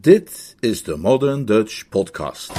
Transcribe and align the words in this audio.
Dit 0.00 0.56
is 0.60 0.82
de 0.82 0.96
Modern 0.96 1.44
Dutch 1.44 1.88
Podcast. 1.88 2.52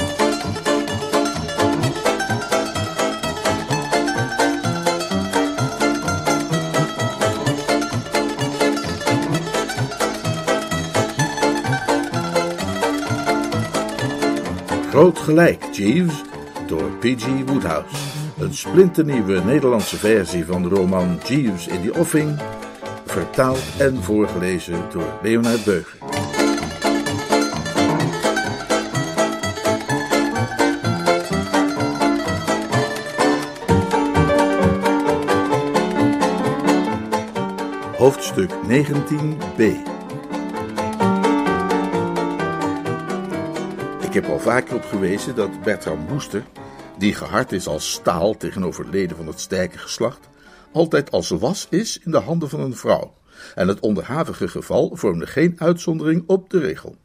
Groot 14.89 15.19
gelijk, 15.19 15.63
Jeeves, 15.71 16.21
door 16.67 16.91
P.G. 16.99 17.25
Woodhouse. 17.45 17.95
Een 18.39 18.53
splinternieuwe 18.53 19.43
Nederlandse 19.43 19.97
versie 19.97 20.45
van 20.45 20.61
de 20.61 20.69
roman 20.69 21.19
Jeeves 21.27 21.67
in 21.67 21.81
the 21.81 21.99
Offing, 21.99 22.39
vertaald 23.05 23.63
en 23.77 24.03
voorgelezen 24.03 24.89
door 24.91 25.19
Leonard 25.21 25.63
Beuger. 25.63 26.08
Hoofdstuk 38.39 38.87
19b 38.87 39.61
Ik 44.01 44.13
heb 44.13 44.25
al 44.25 44.39
vaker 44.39 44.75
op 44.75 44.83
gewezen 44.83 45.35
dat 45.35 45.61
Bertram 45.63 46.07
Woester, 46.07 46.43
die 46.97 47.13
gehard 47.13 47.51
is 47.51 47.67
als 47.67 47.91
staal 47.91 48.37
tegenover 48.37 48.89
leden 48.89 49.17
van 49.17 49.27
het 49.27 49.39
sterke 49.39 49.77
geslacht, 49.77 50.29
altijd 50.71 51.11
als 51.11 51.29
was 51.29 51.67
is 51.69 51.99
in 52.03 52.11
de 52.11 52.17
handen 52.17 52.49
van 52.49 52.59
een 52.59 52.75
vrouw. 52.75 53.13
En 53.55 53.67
het 53.67 53.79
onderhavige 53.79 54.47
geval 54.47 54.91
vormde 54.93 55.27
geen 55.27 55.55
uitzondering 55.57 56.23
op 56.27 56.49
de 56.49 56.59
regel. 56.59 56.95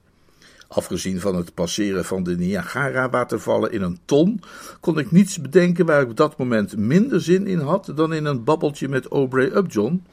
Afgezien 0.69 1.21
van 1.21 1.37
het 1.37 1.55
passeren 1.55 2.05
van 2.05 2.23
de 2.23 2.37
Niagara-watervallen 2.37 3.73
in 3.73 3.83
een 3.83 3.99
ton, 4.05 4.41
kon 4.81 4.99
ik 4.99 5.11
niets 5.11 5.41
bedenken 5.41 5.87
waar 5.87 6.01
ik 6.01 6.11
op 6.11 6.17
dat 6.17 6.39
moment 6.39 6.77
minder 6.77 7.21
zin 7.21 7.47
in 7.47 7.59
had 7.59 7.93
dan 7.95 8.13
in 8.13 8.25
een 8.25 8.45
babbeltje 8.45 8.89
met 8.89 9.07
Aubrey 9.07 9.57
Upjohn, 9.57 10.05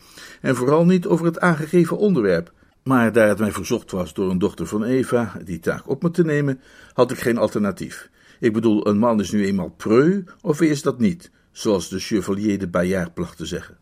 en 0.42 0.56
vooral 0.56 0.86
niet 0.86 1.08
over 1.08 1.26
het 1.26 1.40
aangegeven 1.40 1.98
onderwerp. 1.98 2.52
Maar 2.84 3.12
daar 3.12 3.28
het 3.28 3.40
mij 3.40 3.52
verzocht 3.52 3.92
was 3.92 4.14
door 4.14 4.30
een 4.30 4.40
dochter 4.40 4.68
van 4.68 4.84
Eva 4.84 5.38
die 5.46 5.60
taak 5.60 5.90
op 5.90 6.04
me 6.04 6.12
te 6.12 6.24
nemen, 6.24 6.62
had 6.94 7.12
ik 7.12 7.20
geen 7.20 7.38
alternatief. 7.38 8.10
Ik 8.40 8.54
bedoel, 8.54 8.88
een 8.88 8.98
man 8.98 9.20
is 9.20 9.32
nu 9.32 9.46
eenmaal 9.46 9.74
preu, 9.78 10.24
of 10.42 10.62
is 10.62 10.82
dat 10.82 11.00
niet, 11.00 11.32
zoals 11.52 11.90
de 11.90 12.00
chevalier 12.00 12.60
de 12.60 12.68
Bayard 12.68 13.14
placht 13.14 13.38
te 13.38 13.46
zeggen. 13.46 13.78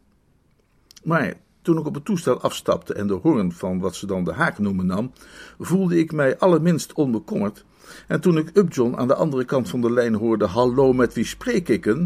Maar 1.04 1.34
toen 1.62 1.78
ik 1.78 1.86
op 1.86 1.94
het 1.94 2.06
toestel 2.06 2.42
afstapte 2.42 2.94
en 2.94 3.08
de 3.08 3.14
hoorn 3.14 3.52
van 3.52 3.80
wat 3.80 3.96
ze 3.96 4.06
dan 4.06 4.24
de 4.24 4.34
haak 4.34 4.58
noemen 4.58 4.86
nam, 4.86 5.12
voelde 5.60 5.98
ik 5.98 6.12
mij 6.12 6.38
allerminst 6.38 6.94
onbekommerd. 6.94 7.66
En 8.08 8.22
toen 8.22 8.38
ik 8.38 8.58
Upjohn 8.58 8.96
aan 8.96 9.08
de 9.08 9.16
andere 9.16 9.46
kant 9.46 9.70
van 9.70 9.82
de 9.82 9.92
lijn 9.92 10.16
hoorde: 10.16 10.46
Hallo, 10.46 10.94
met 10.94 11.14
wie 11.14 11.26
spreek 11.26 11.70
ik? 11.70 11.86
Eh, 11.86 11.98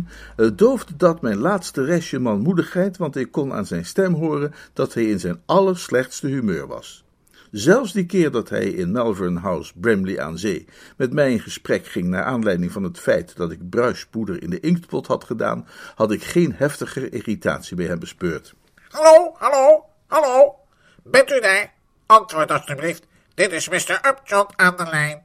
doofde 0.56 0.96
dat 0.98 1.22
mijn 1.22 1.38
laatste 1.38 1.84
restje 1.84 2.20
manmoedigheid, 2.20 2.98
want 2.98 3.16
ik 3.16 3.32
kon 3.32 3.54
aan 3.54 3.66
zijn 3.66 3.86
stem 3.86 4.14
horen 4.14 4.54
dat 4.74 4.94
hij 4.94 5.06
in 5.06 5.20
zijn 5.20 5.42
allerslechtste 5.46 6.28
humeur 6.28 6.68
was. 6.68 7.04
Zelfs 7.52 7.94
die 7.94 8.06
keer 8.06 8.32
dat 8.32 8.50
hij 8.50 8.66
in 8.66 8.92
Malvern 8.92 9.36
House, 9.36 9.74
Bramley 9.76 10.20
aan 10.20 10.38
Zee, 10.38 10.66
met 10.98 11.14
mij 11.14 11.32
in 11.32 11.40
gesprek 11.40 11.86
ging 11.86 12.08
naar 12.08 12.24
aanleiding 12.24 12.72
van 12.72 12.84
het 12.84 13.00
feit 13.00 13.36
dat 13.36 13.52
ik 13.52 13.70
bruispoeder 13.70 14.44
in 14.44 14.50
de 14.50 14.60
inktpot 14.60 15.08
had 15.08 15.24
gedaan, 15.24 15.68
had 15.96 16.12
ik 16.12 16.24
geen 16.24 16.54
heftige 16.56 17.10
irritatie 17.10 17.76
bij 17.76 17.86
hem 17.86 18.00
bespeurd. 18.00 18.54
Hallo, 18.94 19.34
hallo, 19.38 19.86
hallo. 20.08 20.56
Bent 21.04 21.32
u 21.32 21.40
daar? 21.40 21.74
Antwoord 22.06 22.52
alstublieft. 22.52 23.08
Dit 23.34 23.52
is 23.52 23.70
Mr. 23.70 24.02
Upjohn 24.08 24.54
aan 24.56 24.78
de 24.78 24.84
lijn. 24.84 25.24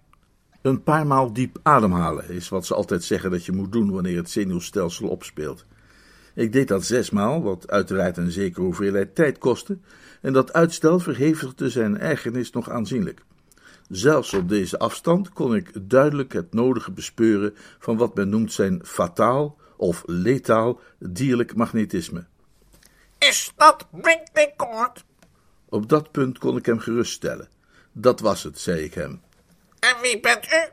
Een 0.63 0.83
paar 0.83 1.07
maal 1.07 1.33
diep 1.33 1.59
ademhalen 1.63 2.29
is 2.29 2.49
wat 2.49 2.67
ze 2.67 2.75
altijd 2.75 3.05
zeggen 3.05 3.31
dat 3.31 3.45
je 3.45 3.53
moet 3.53 3.73
doen 3.73 3.91
wanneer 3.91 4.17
het 4.17 4.31
zenuwstelsel 4.31 5.09
opspeelt. 5.09 5.65
Ik 6.35 6.53
deed 6.53 6.69
dat 6.69 6.85
zesmaal, 6.85 7.43
wat 7.43 7.71
uiteraard 7.71 8.17
een 8.17 8.31
zekere 8.31 8.65
hoeveelheid 8.65 9.15
tijd 9.15 9.39
kostte, 9.39 9.79
en 10.21 10.33
dat 10.33 10.53
uitstel 10.53 10.99
verhevigde 10.99 11.71
zijn 11.71 11.99
ergernis 11.99 12.51
nog 12.51 12.71
aanzienlijk. 12.71 13.23
Zelfs 13.89 14.35
op 14.35 14.49
deze 14.49 14.79
afstand 14.79 15.33
kon 15.33 15.55
ik 15.55 15.71
duidelijk 15.81 16.33
het 16.33 16.53
nodige 16.53 16.93
bespeuren 16.93 17.55
van 17.79 17.97
wat 17.97 18.15
men 18.15 18.29
noemt 18.29 18.53
zijn 18.53 18.81
fataal 18.85 19.57
of 19.77 20.03
letaal 20.07 20.81
dierlijk 20.99 21.55
magnetisme. 21.55 22.25
Is 23.29 23.53
dat 23.57 23.87
Brinkley 23.91 24.55
Court? 24.57 25.05
Op 25.69 25.89
dat 25.89 26.11
punt 26.11 26.39
kon 26.39 26.57
ik 26.57 26.67
hem 26.67 26.79
geruststellen. 26.79 27.49
Dat 27.93 28.21
was 28.21 28.43
het, 28.43 28.59
zei 28.59 28.81
ik 28.81 28.95
hem. 28.95 29.21
En 29.79 29.95
wie 30.03 30.21
bent 30.21 30.47
u? 30.53 30.69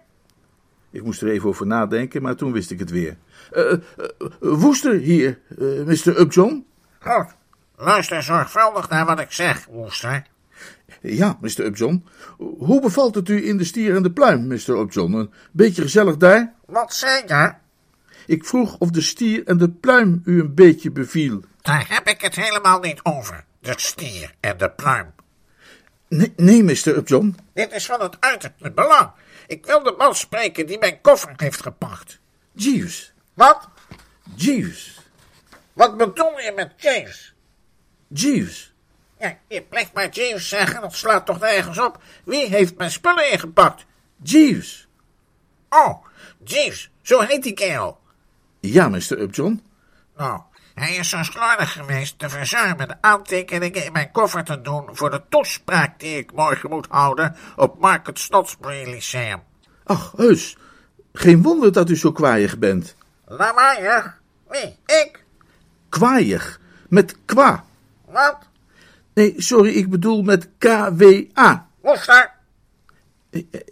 Ik 0.92 1.04
moest 1.04 1.22
er 1.22 1.30
even 1.30 1.50
over 1.50 1.68
nadenken, 1.68 2.22
maar 2.22 2.36
toen 2.36 2.52
wist 2.52 2.72
ik 2.72 2.80
het 2.80 2.90
weer. 2.90 3.18
Uh, 3.54 3.72
uh, 3.72 3.80
Woester 4.40 4.94
hier, 4.94 5.40
uh, 5.58 5.86
Mr. 5.86 6.20
Upjohn. 6.20 6.66
Goed. 7.00 7.36
Luister 7.76 8.24
zorgvuldig 8.24 8.90
naar 8.90 9.06
wat 9.06 9.20
ik 9.20 9.32
zeg, 9.32 9.66
Woester. 9.66 10.26
Ja, 11.02 11.38
Mr. 11.42 11.66
Upjohn. 11.66 12.06
Hoe 12.38 12.82
bevalt 12.82 13.16
het 13.16 13.30
u 13.30 13.48
in 13.48 13.58
de 13.58 13.64
stier 13.64 13.96
en 13.96 14.04
de 14.04 14.12
pluim, 14.12 14.48
Mr. 14.48 14.70
Upjohn? 14.70 15.14
Een 15.14 15.32
beetje 15.52 15.82
gezellig 15.82 16.18
daar? 16.18 16.54
Wat 16.66 16.94
zei 16.94 17.24
je? 17.28 17.54
Ik 18.26 18.46
vroeg 18.46 18.78
of 18.78 18.90
de 18.90 19.02
stier 19.02 19.44
en 19.46 19.58
de 19.58 19.70
pluim 19.70 20.22
u 20.26 20.40
een 20.40 20.56
beetje 20.56 20.92
beviel. 20.92 21.44
Daar 21.62 21.86
heb 21.90 22.08
ik 22.08 22.22
het 22.22 22.36
helemaal 22.36 22.80
niet 22.80 23.00
over. 23.04 23.46
De 23.60 23.74
stier 23.76 24.34
en 24.40 24.58
de 24.58 24.70
pluim. 24.70 25.14
Nee, 26.08 26.34
nee 26.36 26.64
Mr. 26.64 26.88
Upjohn. 26.88 27.38
Dit 27.54 27.72
is 27.72 27.86
van 27.86 28.02
het 28.02 28.18
uiterste 28.20 28.72
belang. 28.72 29.12
Ik 29.48 29.66
wil 29.66 29.84
de 29.84 29.96
man 29.98 30.16
spreken 30.16 30.66
die 30.66 30.80
mijn 30.80 31.02
koffer 31.02 31.34
heeft 31.36 31.62
gepakt. 31.62 32.20
Jeeves. 32.52 33.14
Wat? 33.34 33.70
Jeeves. 34.36 35.00
Wat 35.74 35.98
bedoel 35.98 36.40
je 36.40 36.52
met 36.56 36.74
Jeeves? 36.78 37.34
Jeeves. 38.08 38.74
Ja, 39.20 39.38
je 39.48 39.62
blijft 39.62 39.94
maar 39.94 40.10
Jeeves 40.10 40.50
zeggen, 40.50 40.82
dat 40.82 40.94
slaat 40.94 41.26
toch 41.26 41.40
nergens 41.40 41.80
op. 41.80 42.04
Wie 42.24 42.46
heeft 42.46 42.78
mijn 42.78 42.92
spullen 42.92 43.32
ingepakt? 43.32 43.86
Jeeves. 44.24 44.88
Oh, 45.70 46.06
Jeeves, 46.44 46.90
zo 47.02 47.20
heet 47.20 47.44
die 47.44 47.54
kerel. 47.54 48.00
Ja, 48.72 48.90
Mr. 48.90 49.20
Upjohn. 49.20 49.62
Nou, 50.18 50.42
hij 50.74 50.96
is 50.96 51.10
zo 51.10 51.24
slordig 51.24 51.72
geweest 51.74 52.20
te 52.20 52.30
verzuimen 52.30 52.88
de 52.88 52.96
aantekeningen 53.02 53.86
in 53.86 53.92
mijn 53.92 54.12
koffer 54.12 54.44
te 54.44 54.62
doen 54.62 54.90
voor 54.92 55.10
de 55.12 55.22
toespraak 55.30 56.00
die 56.00 56.18
ik 56.18 56.32
morgen 56.34 56.70
moet 56.70 56.88
houden 56.90 57.36
op 57.56 57.80
Market 57.80 58.20
Snodsbury 58.20 58.90
Lyceum. 58.90 59.42
Ach, 59.84 60.14
heus. 60.16 60.58
Geen 61.14 61.42
wonder 61.42 61.72
dat 61.72 61.90
u 61.90 61.96
zo 61.98 62.12
kwaaiig 62.12 62.58
bent. 62.58 62.96
Lawaaiig? 63.26 64.20
Wie, 64.50 64.78
ik? 64.86 65.24
Kwaaiig. 65.90 66.60
Met 66.90 67.16
kwa. 67.26 67.66
Wat? 68.06 68.38
Nee, 69.14 69.34
sorry, 69.38 69.70
ik 69.74 69.90
bedoel 69.90 70.22
met 70.22 70.50
K-W-A. 70.58 71.68
Woester, 71.82 72.32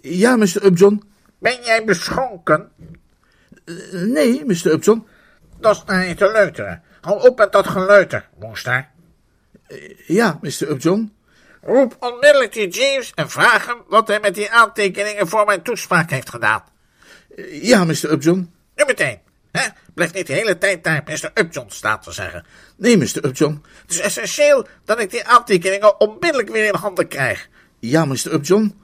Ja, 0.02 0.36
Mr. 0.36 0.64
Upjohn. 0.66 1.04
ben 1.40 1.64
jij 1.64 1.84
beschonken? 1.86 2.72
Nee, 3.92 4.46
Mr. 4.46 4.72
Upjohn. 4.72 5.08
Dat 5.60 5.76
is 5.76 5.84
naar 5.86 6.08
je 6.08 6.16
te 6.16 6.32
leuteren. 6.32 6.84
Hou 7.02 7.28
op 7.28 7.38
met 7.38 7.52
dat 7.52 7.68
geleuter, 7.68 8.30
Woester. 8.40 8.90
Ja, 10.08 10.40
Mr. 10.42 10.70
Upjohn. 10.70 11.14
Roep 11.62 11.96
onmiddellijk 12.00 12.54
die 12.54 12.68
Jeeves 12.68 13.12
en 13.16 13.30
vraag 13.30 13.66
hem 13.66 13.78
wat 13.88 14.08
hij 14.08 14.20
met 14.20 14.36
die 14.36 14.52
aantekeningen 14.52 15.28
voor 15.28 15.46
mijn 15.46 15.62
toespraak 15.62 16.10
heeft 16.10 16.30
gedaan. 16.30 16.64
Ja, 17.52 17.84
Mr. 17.84 18.12
Upjohn. 18.12 18.54
Nu 18.76 18.86
meteen. 18.86 19.20
Hè? 19.52 19.68
Blijf 19.94 20.14
niet 20.14 20.28
de 20.28 20.34
hele 20.34 20.58
tijd 20.58 20.84
daar 20.84 21.04
Mr. 21.06 21.32
Upjohn 21.34 21.70
staan 21.70 22.02
te 22.02 22.12
zeggen. 22.12 22.46
Nee, 22.78 22.98
Mr. 22.98 23.26
Upjohn. 23.26 23.64
Het 23.82 23.92
is 23.92 24.00
essentieel 24.00 24.68
dat 24.86 25.00
ik 25.00 25.10
die 25.10 25.26
aantekeningen 25.26 26.00
onmiddellijk 26.00 26.50
weer 26.50 26.66
in 26.66 26.76
handen 26.76 27.08
krijg. 27.08 27.50
Ja, 27.80 28.06
Mr. 28.06 28.34
Upjohn. 28.34 28.82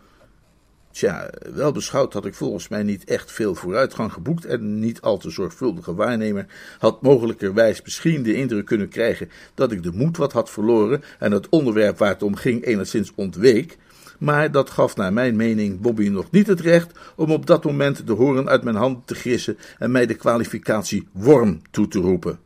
Tja, 0.99 1.29
wel 1.53 1.71
beschouwd 1.71 2.13
had 2.13 2.25
ik 2.25 2.33
volgens 2.33 2.67
mij 2.67 2.83
niet 2.83 3.03
echt 3.03 3.31
veel 3.31 3.55
vooruitgang 3.55 4.13
geboekt 4.13 4.45
en 4.45 4.79
niet 4.79 5.01
al 5.01 5.17
te 5.17 5.29
zorgvuldige 5.29 5.93
waarnemer 5.93 6.45
had 6.79 7.01
mogelijkerwijs 7.01 7.81
misschien 7.81 8.23
de 8.23 8.33
indruk 8.33 8.65
kunnen 8.65 8.89
krijgen 8.89 9.29
dat 9.53 9.71
ik 9.71 9.83
de 9.83 9.91
moed 9.91 10.17
wat 10.17 10.33
had 10.33 10.49
verloren 10.49 11.03
en 11.19 11.31
het 11.31 11.49
onderwerp 11.49 11.97
waar 11.97 12.09
het 12.09 12.23
om 12.23 12.35
ging 12.35 12.65
enigszins 12.65 13.11
ontweek. 13.15 13.77
Maar 14.17 14.51
dat 14.51 14.69
gaf 14.69 14.95
naar 14.95 15.13
mijn 15.13 15.35
mening 15.35 15.81
Bobby 15.81 16.07
nog 16.07 16.31
niet 16.31 16.47
het 16.47 16.59
recht 16.59 16.99
om 17.15 17.31
op 17.31 17.45
dat 17.45 17.63
moment 17.63 18.07
de 18.07 18.13
horen 18.13 18.49
uit 18.49 18.63
mijn 18.63 18.75
hand 18.75 19.07
te 19.07 19.15
gissen 19.15 19.57
en 19.77 19.91
mij 19.91 20.05
de 20.05 20.15
kwalificatie 20.15 21.07
worm 21.11 21.61
toe 21.71 21.87
te 21.87 21.99
roepen. 21.99 22.39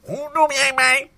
Hoe 0.00 0.30
noem 0.32 0.50
jij 0.50 0.72
mij? 0.74 1.10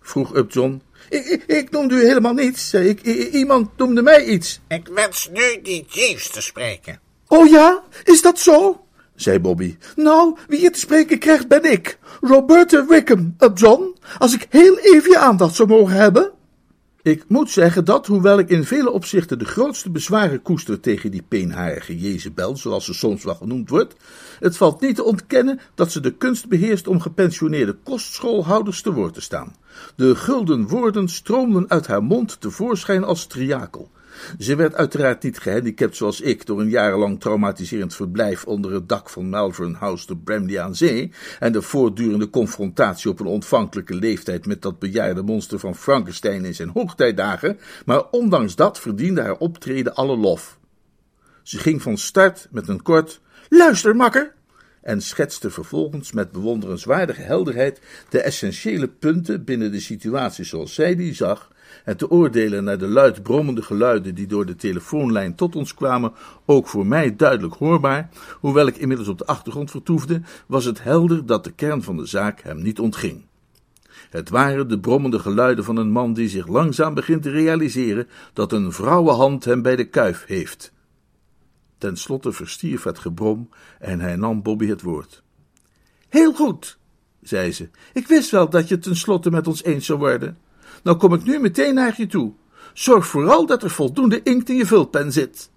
Vroeg 0.00 0.34
Upjohn. 0.36 0.82
Ik, 1.08 1.24
ik, 1.24 1.42
ik 1.46 1.70
noemde 1.70 1.94
u 1.94 2.06
helemaal 2.06 2.32
niets, 2.32 2.68
zei 2.68 2.88
ik. 2.88 3.02
Iemand 3.32 3.76
noemde 3.76 4.02
mij 4.02 4.24
iets. 4.24 4.60
Ik 4.68 4.88
wens 4.88 5.28
nu 5.32 5.62
die 5.62 5.86
Jeeves 5.88 6.30
te 6.30 6.40
spreken. 6.40 7.00
Oh 7.28 7.48
ja, 7.48 7.82
is 8.04 8.22
dat 8.22 8.38
zo? 8.38 8.86
zei 9.16 9.38
Bobby. 9.38 9.76
Nou, 9.96 10.36
wie 10.48 10.60
je 10.60 10.70
te 10.70 10.78
spreken 10.78 11.18
krijgt 11.18 11.48
ben 11.48 11.72
ik. 11.72 11.98
Roberta 12.20 12.86
Wickham, 12.86 13.34
Upjohn. 13.38 13.94
Als 14.18 14.34
ik 14.34 14.46
heel 14.50 14.78
even 14.78 15.10
je 15.10 15.18
aandacht 15.18 15.54
zou 15.54 15.68
mogen 15.68 15.94
hebben. 15.94 16.32
Ik 17.06 17.24
moet 17.28 17.50
zeggen 17.50 17.84
dat, 17.84 18.06
hoewel 18.06 18.38
ik 18.38 18.48
in 18.48 18.64
vele 18.64 18.90
opzichten 18.90 19.38
de 19.38 19.44
grootste 19.44 19.90
bezwaren 19.90 20.42
koester 20.42 20.80
tegen 20.80 21.10
die 21.10 21.22
peenharige 21.28 21.98
Jezebel, 21.98 22.56
zoals 22.56 22.84
ze 22.84 22.94
soms 22.94 23.24
wel 23.24 23.34
genoemd 23.34 23.68
wordt, 23.68 23.94
het 24.40 24.56
valt 24.56 24.80
niet 24.80 24.96
te 24.96 25.04
ontkennen 25.04 25.60
dat 25.74 25.92
ze 25.92 26.00
de 26.00 26.12
kunst 26.12 26.48
beheerst 26.48 26.86
om 26.86 27.00
gepensioneerde 27.00 27.76
kostschoolhouders 27.82 28.82
te 28.82 28.92
woord 28.92 29.14
te 29.14 29.20
staan. 29.20 29.56
De 29.96 30.14
gulden 30.14 30.66
woorden 30.68 31.08
stroomden 31.08 31.70
uit 31.70 31.86
haar 31.86 32.02
mond 32.02 32.40
tevoorschijn 32.40 33.04
als 33.04 33.26
triakel. 33.26 33.90
Ze 34.38 34.56
werd 34.56 34.74
uiteraard 34.74 35.22
niet 35.22 35.38
gehandicapt 35.38 35.96
zoals 35.96 36.20
ik 36.20 36.46
door 36.46 36.60
een 36.60 36.70
jarenlang 36.70 37.20
traumatiserend 37.20 37.94
verblijf 37.94 38.44
onder 38.44 38.72
het 38.72 38.88
dak 38.88 39.10
van 39.10 39.28
Malvern 39.28 39.74
House 39.74 40.06
te 40.06 40.16
Bramley 40.16 40.60
aan 40.60 40.74
Zee 40.74 41.12
en 41.38 41.52
de 41.52 41.62
voortdurende 41.62 42.30
confrontatie 42.30 43.10
op 43.10 43.20
een 43.20 43.26
ontvankelijke 43.26 43.94
leeftijd 43.94 44.46
met 44.46 44.62
dat 44.62 44.78
bejaarde 44.78 45.22
monster 45.22 45.58
van 45.58 45.76
Frankenstein 45.76 46.44
in 46.44 46.54
zijn 46.54 46.68
hoogtijdagen, 46.68 47.58
maar 47.84 48.10
ondanks 48.10 48.54
dat 48.54 48.80
verdiende 48.80 49.22
haar 49.22 49.36
optreden 49.36 49.94
alle 49.94 50.16
lof. 50.16 50.58
Ze 51.42 51.58
ging 51.58 51.82
van 51.82 51.98
start 51.98 52.48
met 52.50 52.68
een 52.68 52.82
kort 52.82 53.20
Luister, 53.48 53.96
makker! 53.96 54.34
en 54.86 55.00
schetste 55.02 55.50
vervolgens 55.50 56.12
met 56.12 56.32
bewonderenswaardige 56.32 57.20
helderheid 57.20 57.80
de 58.08 58.20
essentiële 58.20 58.88
punten 58.88 59.44
binnen 59.44 59.72
de 59.72 59.80
situatie 59.80 60.44
zoals 60.44 60.74
zij 60.74 60.96
die 60.96 61.14
zag 61.14 61.50
en 61.84 61.96
te 61.96 62.10
oordelen 62.10 62.64
naar 62.64 62.78
de 62.78 62.88
luid 62.88 63.22
brommende 63.22 63.62
geluiden 63.62 64.14
die 64.14 64.26
door 64.26 64.46
de 64.46 64.56
telefoonlijn 64.56 65.34
tot 65.34 65.56
ons 65.56 65.74
kwamen, 65.74 66.12
ook 66.44 66.68
voor 66.68 66.86
mij 66.86 67.16
duidelijk 67.16 67.54
hoorbaar, 67.54 68.08
hoewel 68.40 68.66
ik 68.66 68.76
inmiddels 68.76 69.08
op 69.08 69.18
de 69.18 69.26
achtergrond 69.26 69.70
vertoefde, 69.70 70.20
was 70.46 70.64
het 70.64 70.82
helder 70.82 71.26
dat 71.26 71.44
de 71.44 71.52
kern 71.52 71.82
van 71.82 71.96
de 71.96 72.06
zaak 72.06 72.40
hem 72.40 72.62
niet 72.62 72.80
ontging. 72.80 73.24
Het 74.10 74.28
waren 74.28 74.68
de 74.68 74.80
brommende 74.80 75.18
geluiden 75.18 75.64
van 75.64 75.76
een 75.76 75.90
man 75.90 76.12
die 76.12 76.28
zich 76.28 76.46
langzaam 76.46 76.94
begint 76.94 77.22
te 77.22 77.30
realiseren 77.30 78.08
dat 78.32 78.52
een 78.52 78.72
vrouwenhand 78.72 79.44
hem 79.44 79.62
bij 79.62 79.76
de 79.76 79.84
kuif 79.84 80.24
heeft. 80.26 80.72
Ten 81.78 81.96
slotte 81.96 82.32
verstierf 82.32 82.82
het 82.82 82.98
gebrom 82.98 83.48
en 83.78 84.00
hij 84.00 84.16
nam 84.16 84.42
Bobby 84.42 84.66
het 84.66 84.82
woord. 84.82 85.22
Heel 86.08 86.32
goed, 86.32 86.78
zei 87.22 87.52
ze. 87.52 87.68
Ik 87.92 88.06
wist 88.06 88.30
wel 88.30 88.50
dat 88.50 88.68
je 88.68 88.74
het 88.74 88.82
tenslotte 88.82 89.30
met 89.30 89.46
ons 89.46 89.64
eens 89.64 89.86
zou 89.86 89.98
worden. 89.98 90.38
Nou 90.82 90.96
kom 90.96 91.14
ik 91.14 91.24
nu 91.24 91.38
meteen 91.38 91.74
naar 91.74 91.94
je 91.96 92.06
toe. 92.06 92.32
Zorg 92.72 93.06
vooral 93.06 93.46
dat 93.46 93.62
er 93.62 93.70
voldoende 93.70 94.22
inkt 94.22 94.48
in 94.48 94.56
je 94.56 94.66
vulpen 94.66 95.12
zit. 95.12 95.50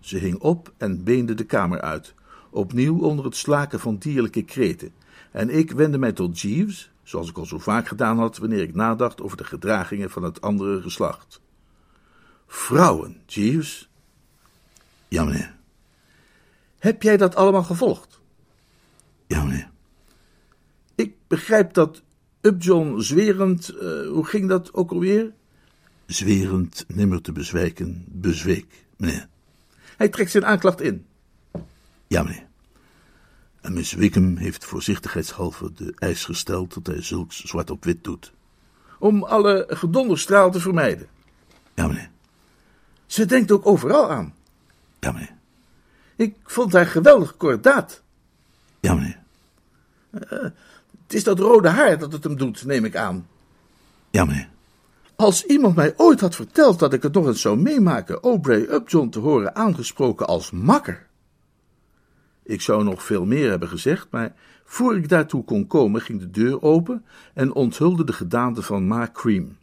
Ze 0.00 0.16
hing 0.16 0.38
op 0.38 0.72
en 0.76 1.04
beende 1.04 1.34
de 1.34 1.44
kamer 1.44 1.80
uit, 1.80 2.14
opnieuw 2.50 2.98
onder 2.98 3.24
het 3.24 3.36
slaken 3.36 3.80
van 3.80 3.96
dierlijke 3.96 4.42
kreten, 4.42 4.92
en 5.30 5.50
ik 5.50 5.70
wendde 5.70 5.98
mij 5.98 6.12
tot 6.12 6.40
Jeeves, 6.40 6.90
zoals 7.02 7.28
ik 7.28 7.38
al 7.38 7.46
zo 7.46 7.58
vaak 7.58 7.88
gedaan 7.88 8.18
had 8.18 8.38
wanneer 8.38 8.62
ik 8.62 8.74
nadacht 8.74 9.20
over 9.20 9.36
de 9.36 9.44
gedragingen 9.44 10.10
van 10.10 10.22
het 10.22 10.40
andere 10.40 10.82
geslacht. 10.82 11.40
Vrouwen, 12.46 13.20
Jeeves? 13.26 13.88
Ja, 15.08 15.24
meneer. 15.24 15.56
Heb 16.78 17.02
jij 17.02 17.16
dat 17.16 17.34
allemaal 17.34 17.62
gevolgd? 17.62 18.20
Ja, 19.26 19.44
meneer. 19.44 19.70
Ik 20.94 21.14
begrijp 21.26 21.74
dat 21.74 22.02
Upjohn 22.48 23.00
zwerend, 23.00 23.74
uh, 23.74 24.08
hoe 24.08 24.24
ging 24.24 24.48
dat 24.48 24.74
ook 24.74 24.90
alweer? 24.90 25.32
Zwerend 26.06 26.84
nimmer 26.86 27.20
te 27.20 27.32
bezwijken, 27.32 28.04
bezweek, 28.06 28.84
meneer. 28.96 29.28
Hij 29.96 30.08
trekt 30.08 30.30
zijn 30.30 30.46
aanklacht 30.46 30.80
in. 30.80 31.06
Ja, 32.06 32.22
meneer. 32.22 32.46
En 33.60 33.72
Miss 33.72 33.92
Wickham 33.92 34.36
heeft 34.36 34.64
voorzichtigheidshalve 34.64 35.72
de 35.72 35.92
eis 35.98 36.24
gesteld 36.24 36.74
dat 36.74 36.86
hij 36.86 37.02
zulks 37.02 37.44
zwart 37.44 37.70
op 37.70 37.84
wit 37.84 38.04
doet. 38.04 38.32
Om 38.98 39.22
alle 39.22 39.66
gedonderstraal 39.68 40.50
te 40.50 40.60
vermijden. 40.60 41.06
Ja, 41.74 41.86
meneer. 41.86 42.10
Ze 43.06 43.26
denkt 43.26 43.50
ook 43.50 43.66
overal 43.66 44.10
aan. 44.10 44.34
Ja, 45.00 45.12
meneer. 45.12 45.34
Ik 46.16 46.36
vond 46.44 46.72
haar 46.72 46.86
geweldig 46.86 47.36
kordaat. 47.36 48.02
Ja, 48.80 48.94
meneer. 48.94 49.20
Uh, 50.32 50.50
het 51.08 51.16
is 51.16 51.24
dat 51.24 51.38
rode 51.38 51.68
haar 51.68 51.98
dat 51.98 52.12
het 52.12 52.24
hem 52.24 52.36
doet, 52.36 52.64
neem 52.64 52.84
ik 52.84 52.96
aan. 52.96 53.26
Ja, 54.10 54.24
meneer. 54.24 54.48
Als 55.16 55.44
iemand 55.44 55.74
mij 55.74 55.94
ooit 55.96 56.20
had 56.20 56.34
verteld 56.34 56.78
dat 56.78 56.92
ik 56.92 57.02
het 57.02 57.12
nog 57.12 57.26
eens 57.26 57.40
zou 57.40 57.56
meemaken 57.56 58.20
Aubrey 58.20 58.68
Upjohn 58.70 59.08
te 59.08 59.18
horen 59.18 59.56
aangesproken 59.56 60.26
als 60.26 60.50
makker. 60.50 61.06
Ik 62.42 62.60
zou 62.60 62.84
nog 62.84 63.02
veel 63.02 63.24
meer 63.24 63.50
hebben 63.50 63.68
gezegd, 63.68 64.06
maar 64.10 64.34
voor 64.64 64.96
ik 64.96 65.08
daartoe 65.08 65.44
kon 65.44 65.66
komen 65.66 66.00
ging 66.00 66.20
de 66.20 66.30
deur 66.30 66.62
open 66.62 67.04
en 67.34 67.54
onthulde 67.54 68.04
de 68.04 68.12
gedaante 68.12 68.62
van 68.62 68.86
Ma 68.86 69.10
Cream. 69.12 69.56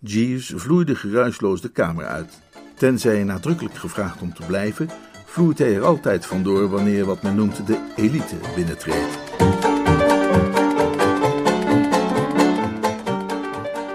Jeeves 0.00 0.52
vloeide 0.54 0.94
geruisloos 0.94 1.60
de 1.60 1.70
kamer 1.70 2.06
uit. 2.06 2.40
Tenzij 2.76 3.14
hij 3.14 3.24
nadrukkelijk 3.24 3.74
gevraagd 3.74 4.20
om 4.20 4.34
te 4.34 4.46
blijven, 4.46 4.88
vloeit 5.26 5.58
hij 5.58 5.74
er 5.74 5.84
altijd 5.84 6.26
vandoor 6.26 6.68
wanneer 6.68 7.04
wat 7.04 7.22
men 7.22 7.34
noemt 7.34 7.66
de 7.66 7.92
elite 7.96 8.36
binnentreedt. 8.54 9.23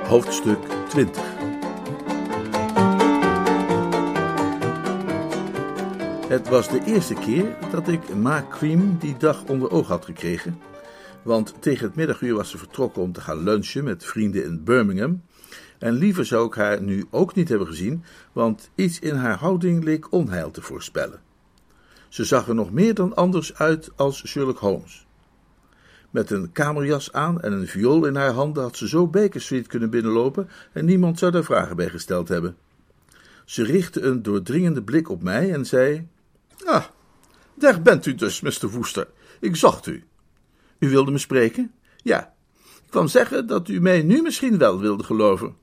Hoofdstuk 0.10 0.60
20 0.88 1.24
Het 6.28 6.50
was 6.50 6.70
de 6.70 6.82
eerste 6.86 7.14
keer 7.14 7.58
dat 7.72 7.88
ik 7.88 8.16
Ma 8.16 8.46
Cream 8.50 8.98
die 9.00 9.18
dag 9.18 9.44
onder 9.44 9.72
oog 9.72 9.88
had 9.88 10.06
gekregen. 10.06 10.60
Want 11.22 11.54
tegen 11.60 11.86
het 11.86 11.96
middaguur 11.96 12.36
was 12.36 12.50
ze 12.50 12.58
vertrokken 12.58 13.02
om 13.02 13.12
te 13.12 13.22
gaan 13.22 13.44
lunchen 13.44 13.84
met 13.84 14.06
vrienden 14.06 14.44
in 14.44 14.64
Birmingham. 14.64 15.22
En 15.80 15.94
liever 15.94 16.26
zou 16.26 16.48
ik 16.48 16.54
haar 16.54 16.82
nu 16.82 17.06
ook 17.12 17.36
niet 17.36 17.50
hebben 17.50 17.68
gezien, 17.68 18.04
want 18.34 18.70
iets 18.76 19.00
in 19.00 19.16
haar 19.16 19.38
houding 19.38 19.84
leek 19.84 20.12
onheil 20.12 20.52
te 20.52 20.62
voorspellen. 20.62 21.22
Ze 22.08 22.24
zag 22.24 22.48
er 22.48 22.56
nog 22.56 22.72
meer 22.72 22.94
dan 22.94 23.16
anders 23.16 23.56
uit 23.56 23.92
als 23.96 24.28
Sherlock 24.28 24.60
Holmes. 24.60 25.08
Met 26.10 26.30
een 26.30 26.52
kamerjas 26.52 27.14
aan 27.14 27.42
en 27.42 27.52
een 27.52 27.68
viool 27.68 28.06
in 28.06 28.16
haar 28.16 28.32
handen 28.32 28.64
had 28.64 28.78
ze 28.78 28.88
zo 28.88 29.08
Baker 29.08 29.42
Street 29.42 29.68
kunnen 29.68 29.90
binnenlopen 29.90 30.50
en 30.74 30.86
niemand 30.86 31.20
zou 31.20 31.32
daar 31.32 31.44
vragen 31.44 31.76
bij 31.76 31.90
gesteld 31.90 32.28
hebben. 32.28 32.58
Ze 33.46 33.64
richtte 33.64 34.02
een 34.02 34.22
doordringende 34.22 34.84
blik 34.84 35.10
op 35.10 35.24
mij 35.24 35.54
en 35.54 35.66
zei: 35.66 36.08
Ah, 36.66 36.86
daar 37.54 37.82
bent 37.82 38.06
u 38.06 38.16
dus, 38.16 38.42
Mr. 38.42 38.70
Woester. 38.70 39.08
Ik 39.40 39.56
zocht 39.56 39.88
u. 39.88 40.04
U 40.80 40.90
wilde 40.90 41.12
me 41.12 41.18
spreken? 41.18 41.72
Ja. 41.98 42.34
Ik 42.64 42.90
kwam 42.90 43.08
zeggen 43.08 43.48
dat 43.48 43.68
u 43.68 43.80
mij 43.80 44.02
nu 44.02 44.22
misschien 44.22 44.58
wel 44.58 44.80
wilde 44.80 45.04
geloven. 45.04 45.56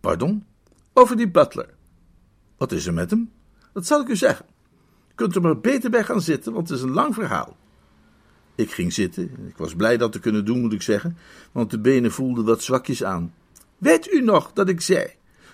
Pardon? 0.00 0.46
Over 0.92 1.16
die 1.16 1.30
butler. 1.30 1.68
Wat 2.56 2.72
is 2.72 2.86
er 2.86 2.94
met 2.94 3.10
hem? 3.10 3.32
Dat 3.72 3.86
zal 3.86 4.00
ik 4.00 4.08
u 4.08 4.16
zeggen. 4.16 4.46
U 5.10 5.14
kunt 5.14 5.34
er 5.34 5.40
maar 5.40 5.60
beter 5.60 5.90
bij 5.90 6.04
gaan 6.04 6.20
zitten, 6.20 6.52
want 6.52 6.68
het 6.68 6.78
is 6.78 6.84
een 6.84 6.90
lang 6.90 7.14
verhaal. 7.14 7.56
Ik 8.54 8.70
ging 8.70 8.92
zitten. 8.92 9.22
Ik 9.48 9.56
was 9.56 9.74
blij 9.74 9.96
dat 9.96 10.12
te 10.12 10.20
kunnen 10.20 10.44
doen, 10.44 10.60
moet 10.60 10.72
ik 10.72 10.82
zeggen, 10.82 11.16
want 11.52 11.70
de 11.70 11.78
benen 11.78 12.12
voelden 12.12 12.44
wat 12.44 12.62
zwakjes 12.62 13.04
aan. 13.04 13.34
Weet 13.78 14.12
u 14.12 14.20
nog 14.20 14.52
dat 14.52 14.68
ik 14.68 14.80
zei 14.80 15.06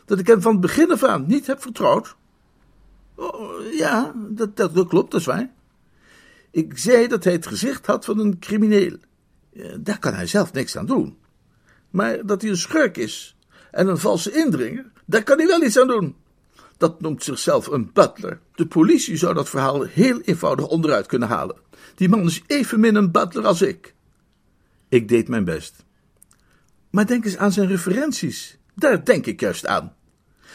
dat 0.08 0.18
ik 0.18 0.26
hem 0.26 0.40
van 0.40 0.52
het 0.52 0.60
begin 0.60 0.90
af 0.90 1.02
aan 1.02 1.24
niet 1.26 1.46
heb 1.46 1.62
vertrouwd? 1.62 2.16
Oh, 3.14 3.72
ja, 3.72 4.12
dat, 4.16 4.56
dat, 4.56 4.74
dat, 4.74 4.88
klopt, 4.88 5.10
dat 5.10 5.20
is 5.20 5.26
waar. 5.26 5.50
Ik 6.50 6.78
zei 6.78 7.06
dat 7.06 7.24
hij 7.24 7.32
het 7.32 7.46
gezicht 7.46 7.86
had 7.86 8.04
van 8.04 8.18
een 8.18 8.38
crimineel. 8.38 8.96
Daar 9.80 9.98
kan 9.98 10.14
hij 10.14 10.26
zelf 10.26 10.52
niks 10.52 10.76
aan 10.76 10.86
doen. 10.86 11.16
Maar 11.90 12.26
dat 12.26 12.40
hij 12.42 12.50
een 12.50 12.56
schurk 12.56 12.96
is 12.96 13.36
en 13.70 13.88
een 13.88 13.98
valse 13.98 14.32
indringer, 14.32 14.90
daar 15.04 15.22
kan 15.22 15.38
hij 15.38 15.46
wel 15.46 15.62
iets 15.62 15.78
aan 15.78 15.86
doen. 15.86 16.16
Dat 16.78 17.00
noemt 17.00 17.24
zichzelf 17.24 17.66
een 17.66 17.90
butler. 17.92 18.40
De 18.54 18.66
politie 18.66 19.16
zou 19.16 19.34
dat 19.34 19.48
verhaal 19.48 19.82
heel 19.82 20.20
eenvoudig 20.20 20.66
onderuit 20.66 21.06
kunnen 21.06 21.28
halen. 21.28 21.56
Die 21.94 22.08
man 22.08 22.26
is 22.26 22.42
evenmin 22.46 22.94
een 22.94 23.10
butler 23.10 23.46
als 23.46 23.62
ik. 23.62 23.94
Ik 24.88 25.08
deed 25.08 25.28
mijn 25.28 25.44
best. 25.44 25.84
Maar 26.90 27.06
denk 27.06 27.24
eens 27.24 27.36
aan 27.36 27.52
zijn 27.52 27.68
referenties. 27.68 28.58
Daar 28.74 29.04
denk 29.04 29.26
ik 29.26 29.40
juist 29.40 29.66
aan. 29.66 29.94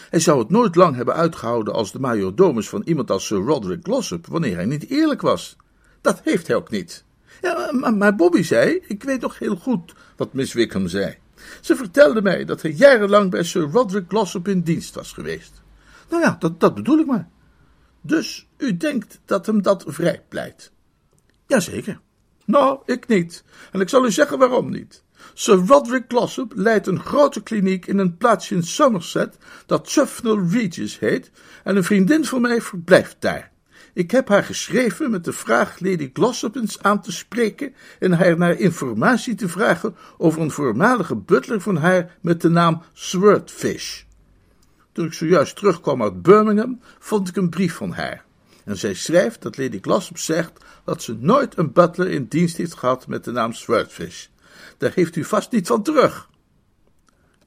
Hij 0.10 0.20
zou 0.20 0.40
het 0.40 0.50
nooit 0.50 0.76
lang 0.76 0.96
hebben 0.96 1.16
uitgehouden 1.16 1.74
als 1.74 1.92
de 1.92 2.00
majordomus 2.00 2.70
van 2.70 2.82
iemand 2.86 3.12
als 3.12 3.26
Sir 3.26 3.38
Roderick 3.38 3.84
Glossop, 3.84 4.28
wanneer 4.28 4.56
hij 4.56 4.66
niet 4.66 4.90
eerlijk 4.90 5.22
was. 5.22 5.56
Dat 6.02 6.22
heeft 6.24 6.48
hij 6.48 6.56
ook 6.56 6.70
niet. 6.70 7.04
Ja, 7.42 7.72
maar, 7.92 8.16
Bobby 8.16 8.42
zei, 8.42 8.80
ik 8.88 9.04
weet 9.04 9.22
nog 9.22 9.40
heel 9.40 9.56
goed 9.56 9.94
wat 10.16 10.34
Miss 10.34 10.54
Wickham 10.54 10.88
zei. 10.88 11.18
Ze 11.62 11.76
vertelde 11.76 12.22
mij 12.22 12.46
dat 12.46 12.62
hij 12.62 12.72
jarenlang 12.72 13.30
bij 13.30 13.44
Sir 13.44 13.62
Roderick 13.62 14.06
Glossop 14.08 14.48
in 14.48 14.62
dienst 14.62 14.96
was 14.96 15.12
geweest. 15.12 15.63
Nou 16.14 16.26
ja, 16.26 16.36
dat, 16.40 16.60
dat 16.60 16.76
bedoel 16.76 17.00
ik 17.00 17.06
maar. 17.06 17.30
Dus 18.02 18.48
u 18.58 18.78
denkt 18.78 19.20
dat 19.26 19.46
hem 19.46 19.62
dat 19.62 19.84
vrijpleit? 19.88 20.72
Jazeker. 21.48 22.00
Nou, 22.46 22.80
ik 22.86 23.08
niet. 23.08 23.44
En 23.72 23.82
ik 23.82 23.90
zal 23.90 24.06
u 24.06 24.12
zeggen 24.12 24.38
waarom 24.38 24.70
niet. 24.70 25.04
Sir 25.34 25.56
Roderick 25.56 26.06
Glossop 26.08 26.52
leidt 26.56 26.88
een 26.88 27.00
grote 27.00 27.44
kliniek 27.44 27.86
in 27.86 27.98
een 27.98 28.18
plaatsje 28.18 28.56
in 28.56 28.64
Somerset 28.64 29.38
dat 29.66 29.94
Tufnell 29.94 30.48
Regis 30.50 31.00
heet 31.00 31.32
en 31.64 31.76
een 31.76 31.84
vriendin 31.84 32.26
van 32.26 32.42
mij 32.42 32.62
verblijft 32.62 33.16
daar. 33.20 33.52
Ik 33.94 34.12
heb 34.12 34.28
haar 34.28 34.44
geschreven 34.44 35.12
met 35.12 35.24
de 35.26 35.34
vraag 35.34 35.80
Lady 35.80 36.10
Glossop 36.14 36.56
eens 36.56 36.82
aan 36.82 37.02
te 37.02 37.12
spreken 37.12 37.74
en 38.00 38.12
haar 38.12 38.38
naar 38.38 38.60
informatie 38.60 39.36
te 39.36 39.50
vragen 39.50 39.96
over 40.18 40.42
een 40.42 40.52
voormalige 40.52 41.16
butler 41.16 41.62
van 41.62 41.78
haar 41.78 42.18
met 42.22 42.42
de 42.42 42.50
naam 42.50 42.82
Swordfish. 42.94 44.04
Toen 44.94 45.06
ik 45.06 45.14
zojuist 45.14 45.56
terugkwam 45.56 46.04
uit 46.04 46.22
Birmingham, 46.22 46.80
vond 47.00 47.28
ik 47.28 47.36
een 47.36 47.50
brief 47.50 47.76
van 47.76 47.92
haar. 47.92 48.26
En 48.64 48.78
zij 48.78 48.94
schrijft 48.94 49.42
dat 49.42 49.58
Lady 49.58 49.80
Glossop 49.82 50.18
zegt 50.18 50.52
dat 50.84 51.04
ze 51.04 51.18
nooit 51.20 51.58
een 51.58 51.74
butler 51.74 52.10
in 52.10 52.26
dienst 52.28 52.58
heeft 52.58 52.74
gehad 52.74 53.08
met 53.08 53.24
de 53.24 53.32
naam 53.32 53.54
Swordfish. 53.54 54.28
Daar 54.78 54.92
heeft 54.96 55.16
u 55.16 55.24
vast 55.24 55.52
niet 55.52 55.68
van 55.68 55.84
terug. 55.84 56.30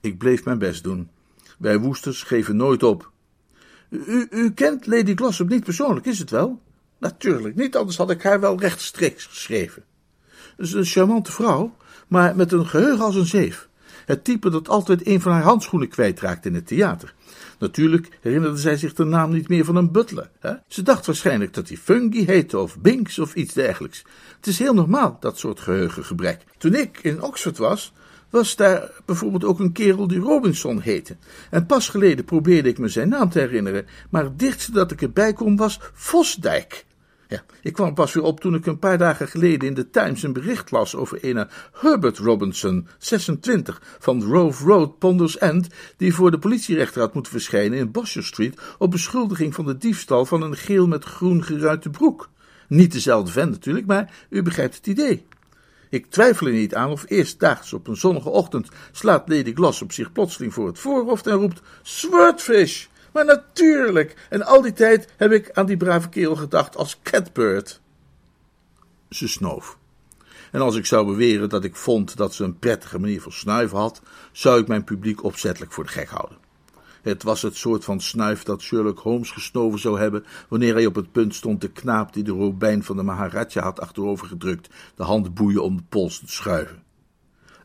Ik 0.00 0.18
bleef 0.18 0.44
mijn 0.44 0.58
best 0.58 0.84
doen. 0.84 1.10
Wij 1.58 1.78
woesters 1.78 2.22
geven 2.22 2.56
nooit 2.56 2.82
op. 2.82 3.10
U, 3.90 4.26
u 4.30 4.52
kent 4.52 4.86
Lady 4.86 5.14
Glossop 5.14 5.48
niet 5.48 5.64
persoonlijk, 5.64 6.06
is 6.06 6.18
het 6.18 6.30
wel? 6.30 6.62
Natuurlijk 6.98 7.54
niet, 7.54 7.76
anders 7.76 7.96
had 7.96 8.10
ik 8.10 8.22
haar 8.22 8.40
wel 8.40 8.60
rechtstreeks 8.60 9.26
geschreven. 9.26 9.84
Ze 10.56 10.62
is 10.62 10.72
een 10.72 10.84
charmante 10.84 11.32
vrouw, 11.32 11.76
maar 12.08 12.36
met 12.36 12.52
een 12.52 12.66
geheugen 12.66 13.04
als 13.04 13.14
een 13.14 13.26
zeef. 13.26 13.68
Het 14.06 14.24
type 14.24 14.50
dat 14.50 14.68
altijd 14.68 15.06
een 15.06 15.20
van 15.20 15.32
haar 15.32 15.42
handschoenen 15.42 15.88
kwijtraakt 15.88 16.46
in 16.46 16.54
het 16.54 16.66
theater. 16.66 17.14
Natuurlijk 17.58 18.18
herinnerde 18.20 18.58
zij 18.58 18.76
zich 18.76 18.94
de 18.94 19.04
naam 19.04 19.32
niet 19.32 19.48
meer 19.48 19.64
van 19.64 19.76
een 19.76 19.92
butler. 19.92 20.30
Hè? 20.40 20.52
Ze 20.68 20.82
dacht 20.82 21.06
waarschijnlijk 21.06 21.54
dat 21.54 21.68
hij 21.68 21.76
Fungi 21.76 22.24
heette 22.24 22.58
of 22.58 22.78
Binks 22.78 23.18
of 23.18 23.34
iets 23.34 23.54
dergelijks. 23.54 24.04
Het 24.36 24.46
is 24.46 24.58
heel 24.58 24.74
normaal, 24.74 25.16
dat 25.20 25.38
soort 25.38 25.60
geheugengebrek. 25.60 26.44
Toen 26.58 26.74
ik 26.74 26.98
in 27.02 27.22
Oxford 27.22 27.58
was, 27.58 27.92
was 28.30 28.56
daar 28.56 28.90
bijvoorbeeld 29.04 29.44
ook 29.44 29.58
een 29.58 29.72
kerel 29.72 30.06
die 30.06 30.18
Robinson 30.18 30.80
heette. 30.80 31.16
En 31.50 31.66
pas 31.66 31.88
geleden 31.88 32.24
probeerde 32.24 32.68
ik 32.68 32.78
me 32.78 32.88
zijn 32.88 33.08
naam 33.08 33.28
te 33.30 33.38
herinneren, 33.38 33.86
maar 34.10 34.24
het 34.24 34.38
dichtste 34.38 34.72
dat 34.72 34.90
ik 34.90 35.02
erbij 35.02 35.32
kon 35.32 35.56
was 35.56 35.80
Vosdijk. 35.92 36.84
Ja, 37.28 37.44
ik 37.62 37.72
kwam 37.72 37.94
pas 37.94 38.12
weer 38.12 38.22
op 38.22 38.40
toen 38.40 38.54
ik 38.54 38.66
een 38.66 38.78
paar 38.78 38.98
dagen 38.98 39.28
geleden 39.28 39.68
in 39.68 39.74
de 39.74 39.90
Times 39.90 40.22
een 40.22 40.32
bericht 40.32 40.70
las 40.70 40.94
over 40.94 41.18
een 41.20 41.48
Herbert 41.72 42.18
Robinson, 42.18 42.88
26, 42.98 43.82
van 43.98 44.22
Rove 44.22 44.64
Road, 44.64 44.98
Ponders 44.98 45.38
End, 45.38 45.68
die 45.96 46.14
voor 46.14 46.30
de 46.30 46.38
politierechter 46.38 47.00
had 47.00 47.14
moeten 47.14 47.32
verschijnen 47.32 47.78
in 47.78 47.90
Bosher 47.90 48.24
Street 48.24 48.60
op 48.78 48.90
beschuldiging 48.90 49.54
van 49.54 49.66
de 49.66 49.78
diefstal 49.78 50.24
van 50.24 50.42
een 50.42 50.56
geel 50.56 50.86
met 50.86 51.04
groen 51.04 51.44
geruite 51.44 51.90
broek. 51.90 52.28
Niet 52.68 52.92
dezelfde 52.92 53.32
vent 53.32 53.50
natuurlijk, 53.50 53.86
maar 53.86 54.14
u 54.30 54.42
begrijpt 54.42 54.76
het 54.76 54.86
idee. 54.86 55.26
Ik 55.90 56.10
twijfel 56.10 56.46
er 56.46 56.52
niet 56.52 56.74
aan 56.74 56.90
of 56.90 57.04
eerstdaags 57.08 57.72
op 57.72 57.86
een 57.86 57.96
zonnige 57.96 58.28
ochtend 58.28 58.68
slaat 58.92 59.28
Lady 59.28 59.54
Glossop 59.54 59.92
zich 59.92 60.12
plotseling 60.12 60.54
voor 60.54 60.66
het 60.66 60.78
voorhoofd 60.78 61.26
en 61.26 61.34
roept 61.34 61.60
Swordfish! 61.82 62.86
Maar 63.16 63.24
natuurlijk, 63.24 64.26
en 64.28 64.42
al 64.42 64.62
die 64.62 64.72
tijd 64.72 65.08
heb 65.16 65.32
ik 65.32 65.50
aan 65.52 65.66
die 65.66 65.76
brave 65.76 66.08
kerel 66.08 66.36
gedacht 66.36 66.76
als 66.76 66.98
Catbird. 67.02 67.80
Ze 69.08 69.28
snoof. 69.28 69.78
En 70.52 70.60
als 70.60 70.76
ik 70.76 70.86
zou 70.86 71.06
beweren 71.06 71.48
dat 71.48 71.64
ik 71.64 71.76
vond 71.76 72.16
dat 72.16 72.34
ze 72.34 72.44
een 72.44 72.58
prettige 72.58 72.98
manier 72.98 73.22
van 73.22 73.32
snuiven 73.32 73.78
had, 73.78 74.02
zou 74.32 74.60
ik 74.60 74.68
mijn 74.68 74.84
publiek 74.84 75.24
opzettelijk 75.24 75.72
voor 75.72 75.84
de 75.84 75.90
gek 75.90 76.08
houden. 76.08 76.38
Het 77.02 77.22
was 77.22 77.42
het 77.42 77.56
soort 77.56 77.84
van 77.84 78.00
snuif 78.00 78.42
dat 78.42 78.62
Sherlock 78.62 78.98
Holmes 78.98 79.30
gesnoven 79.30 79.78
zou 79.78 79.98
hebben 79.98 80.24
wanneer 80.48 80.74
hij 80.74 80.86
op 80.86 80.94
het 80.94 81.12
punt 81.12 81.34
stond 81.34 81.60
de 81.60 81.70
knaap 81.70 82.12
die 82.12 82.24
de 82.24 82.32
robijn 82.32 82.84
van 82.84 82.96
de 82.96 83.02
Maharaja 83.02 83.62
had 83.62 83.80
achterover 83.80 84.26
gedrukt, 84.26 84.68
de 84.94 85.02
handboeien 85.02 85.62
om 85.62 85.76
de 85.76 85.84
pols 85.88 86.18
te 86.18 86.32
schuiven. 86.32 86.82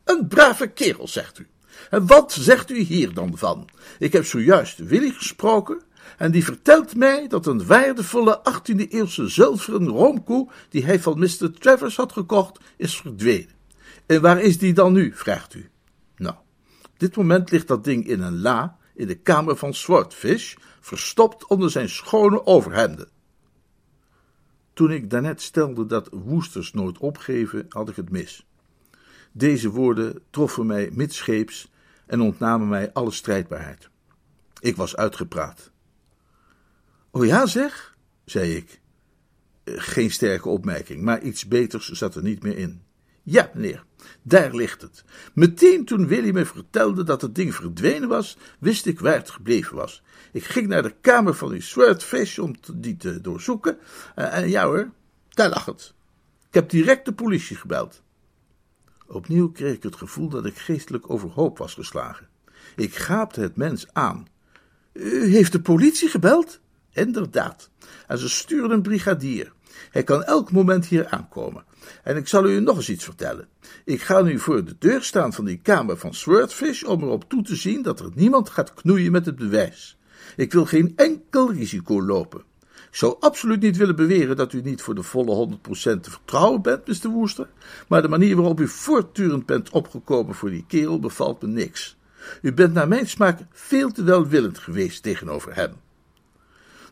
Een 0.04 0.28
brave 0.28 0.68
kerel, 0.68 1.08
zegt 1.08 1.40
u. 1.40 1.48
En 1.90 2.08
wat 2.08 2.32
zegt 2.32 2.70
u 2.70 2.80
hier 2.80 3.14
dan 3.14 3.38
van? 3.38 3.70
Ik 4.00 4.14
heb 4.14 4.26
zojuist 4.26 4.78
Willy 4.78 5.10
gesproken 5.10 5.82
en 6.18 6.32
die 6.32 6.44
vertelt 6.44 6.96
mij 6.96 7.28
dat 7.28 7.46
een 7.46 7.66
waardevolle 7.66 8.42
18e-eeuwse 8.52 9.28
zilveren 9.28 9.88
roomkoe 9.88 10.50
die 10.70 10.86
hij 10.86 11.00
van 11.00 11.20
Mr. 11.20 11.52
Travers 11.60 11.96
had 11.96 12.12
gekocht, 12.12 12.60
is 12.78 12.98
verdwenen. 12.98 13.60
En 14.06 14.22
waar 14.22 14.42
is 14.42 14.58
die 14.58 14.74
dan 14.74 14.94
nu, 14.94 15.12
vraagt 15.16 15.54
u? 15.54 15.70
Nou, 16.16 16.36
op 16.84 17.00
dit 17.00 17.16
moment 17.16 17.52
ligt 17.52 17.68
dat 17.68 17.84
ding 17.84 18.08
in 18.08 18.22
een 18.22 18.42
la 18.42 18.78
in 18.96 19.08
de 19.08 19.16
kamer 19.16 19.56
van 19.56 19.74
Swordfish, 19.74 20.56
verstopt 20.80 21.48
onder 21.48 21.72
zijn 21.72 21.90
schone 21.90 22.46
overhemden. 22.46 23.10
Toen 24.74 24.92
ik 24.92 25.10
daarnet 25.10 25.42
stelde 25.42 25.86
dat 25.86 26.10
woesters 26.12 26.74
nooit 26.74 26.98
opgeven, 26.98 27.66
had 27.70 27.90
ik 27.90 27.96
het 27.96 28.10
mis. 28.10 28.46
Deze 29.32 29.70
woorden 29.70 30.22
troffen 30.30 30.66
mij 30.66 30.90
midscheeps 30.94 31.72
en 32.06 32.22
ontnamen 32.22 32.68
mij 32.68 32.94
alle 32.94 33.12
strijdbaarheid. 33.12 33.90
Ik 34.60 34.76
was 34.76 34.96
uitgepraat. 34.96 35.72
O 37.12 37.24
ja, 37.24 37.46
zeg, 37.46 37.98
zei 38.26 38.56
ik. 38.56 38.80
Geen 39.66 40.12
sterke 40.12 40.50
opmerking, 40.50 41.02
maar 41.02 41.22
iets 41.22 41.48
beters 41.48 41.90
zat 41.90 42.16
er 42.16 42.24
niet 42.24 42.44
meer 42.44 42.58
in. 42.58 42.82
Ja, 43.24 43.52
meneer, 43.54 43.84
daar 44.22 44.56
ligt 44.56 44.82
het. 44.82 45.04
Meteen 45.34 45.86
toen 45.86 46.08
Willy 46.08 46.32
me 46.32 46.46
vertelde 46.46 47.04
dat 47.04 47.22
het 47.22 47.36
ding 47.36 47.56
verdwenen 47.56 48.10
was, 48.10 48.38
wist 48.60 48.86
ik 48.86 49.00
waar 49.00 49.14
het 49.14 49.30
gebleven 49.30 49.76
was. 49.76 50.04
Ik 50.32 50.44
ging 50.44 50.68
naar 50.68 50.84
de 50.84 50.96
kamer 51.02 51.34
van 51.34 51.52
die 51.52 51.62
Swordfish 51.62 52.38
om 52.38 52.56
die 52.74 52.98
te 52.98 53.22
doorzoeken. 53.22 53.78
Uh, 54.16 54.38
en 54.38 54.50
ja 54.50 54.66
hoor, 54.66 54.92
daar 55.30 55.50
lag 55.50 55.66
het. 55.66 55.94
Ik 56.48 56.54
heb 56.54 56.70
direct 56.70 57.06
de 57.06 57.14
politie 57.14 57.56
gebeld. 57.56 58.02
Opnieuw 59.12 59.52
kreeg 59.52 59.76
ik 59.76 59.84
het 59.84 59.96
gevoel 59.96 60.30
dat 60.30 60.46
ik 60.46 60.58
geestelijk 60.58 61.10
overhoop 61.10 61.58
was 61.58 61.74
geslagen. 61.74 62.28
Ik 62.76 62.96
gaapte 62.96 63.42
het 63.42 63.56
mens 63.56 63.88
aan. 63.94 64.28
U 64.94 65.26
heeft 65.26 65.52
de 65.52 65.62
politie 65.62 66.10
gebeld? 66.10 66.60
Inderdaad. 66.94 67.70
En 68.08 68.18
ze 68.18 68.30
stuurden 68.30 68.72
een 68.72 68.82
brigadier. 68.82 69.54
Hij 69.92 70.04
kan 70.04 70.24
elk 70.24 70.52
moment 70.52 70.86
hier 70.86 71.08
aankomen. 71.08 71.64
En 72.04 72.18
ik 72.18 72.28
zal 72.28 72.50
u 72.50 72.60
nog 72.60 72.76
eens 72.76 72.90
iets 72.90 73.04
vertellen. 73.04 73.48
Ik 73.86 74.02
ga 74.02 74.22
nu 74.22 74.40
voor 74.40 74.66
de 74.66 74.76
deur 74.80 75.04
staan 75.04 75.34
van 75.34 75.46
die 75.46 75.60
kamer 75.62 75.98
van 75.98 76.14
Swordfish 76.14 76.84
om 76.84 77.04
erop 77.04 77.30
toe 77.30 77.44
te 77.44 77.56
zien 77.56 77.82
dat 77.82 78.00
er 78.00 78.10
niemand 78.16 78.50
gaat 78.50 78.74
knoeien 78.74 79.12
met 79.12 79.26
het 79.26 79.36
bewijs. 79.36 79.98
Ik 80.36 80.52
wil 80.52 80.66
geen 80.66 80.94
enkel 80.96 81.52
risico 81.52 82.04
lopen. 82.04 82.44
Zou 82.92 83.16
absoluut 83.20 83.62
niet 83.62 83.78
willen 83.78 83.96
beweren 83.96 84.36
dat 84.36 84.54
u 84.54 84.62
niet 84.62 84.82
voor 84.82 84.96
de 84.96 85.04
volle 85.04 85.58
100% 85.58 85.60
te 85.72 86.12
vertrouwen 86.12 86.62
bent, 86.62 86.88
Mr. 86.88 87.10
Woester, 87.10 87.48
maar 87.88 88.02
de 88.02 88.08
manier 88.08 88.36
waarop 88.36 88.60
u 88.60 88.68
voortdurend 88.68 89.46
bent 89.46 89.70
opgekomen 89.70 90.36
voor 90.36 90.50
die 90.50 90.66
kerel 90.68 91.00
bevalt 91.00 91.42
me 91.42 91.48
niks. 91.48 91.98
U 92.42 92.54
bent 92.54 92.74
naar 92.74 92.88
mijn 92.88 93.08
smaak 93.08 93.40
veel 93.52 93.92
te 93.92 94.04
welwillend 94.04 94.58
geweest 94.58 95.04
tegenover 95.04 95.56
hem. 95.56 95.74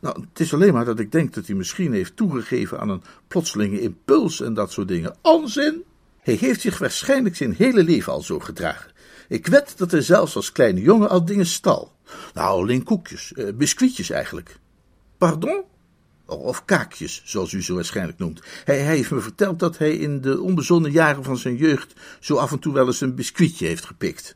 Nou, 0.02 0.22
het 0.30 0.40
is 0.40 0.54
alleen 0.54 0.74
maar 0.74 0.86
dat 0.86 1.00
ik 1.00 1.12
denk 1.12 1.34
dat 1.34 1.48
hij 1.48 1.56
misschien 1.56 1.94
heeft 1.94 2.16
toegegeven 2.16 2.80
aan 2.80 2.90
een 2.90 3.04
plotselinge 3.28 3.82
impuls 3.82 4.42
en 4.42 4.54
dat 4.54 4.72
soort 4.72 4.88
dingen. 4.88 5.16
Onzin! 5.22 5.84
Hij 6.20 6.34
heeft 6.34 6.62
zich 6.62 6.78
waarschijnlijk 6.78 7.36
zijn 7.36 7.54
hele 7.54 7.84
leven 7.84 8.14
al 8.14 8.22
zo 8.22 8.40
gedragen. 8.40 8.92
Ik 9.28 9.48
wed 9.48 9.74
dat 9.78 9.92
hij 9.92 10.02
zelfs 10.02 10.36
als 10.36 10.52
kleine 10.52 10.82
jongen 10.82 11.10
al 11.10 11.26
dingen 11.26 11.46
stal. 11.46 11.92
Nou, 12.34 12.62
alleen 12.62 12.84
koekjes, 12.84 13.34
eh, 13.34 13.54
biscuitjes 13.54 14.10
eigenlijk. 14.10 14.60
Pardon? 15.18 15.64
Of 16.30 16.66
kaakjes, 16.66 17.22
zoals 17.26 17.52
u 17.52 17.64
ze 17.64 17.74
waarschijnlijk 17.74 18.18
noemt. 18.18 18.42
Hij, 18.64 18.80
hij, 18.80 18.96
heeft 18.96 19.12
me 19.12 19.20
verteld 19.20 19.60
dat 19.60 19.78
hij 19.78 19.96
in 19.96 20.22
de 20.22 20.42
onbezonnen 20.42 20.92
jaren 20.92 21.24
van 21.24 21.38
zijn 21.38 21.56
jeugd 21.56 21.94
zo 22.20 22.36
af 22.36 22.52
en 22.52 22.60
toe 22.60 22.74
wel 22.74 22.86
eens 22.86 23.02
een 23.02 23.16
biscuitje 23.16 23.66
heeft 23.66 23.86
gepikt. 23.86 24.36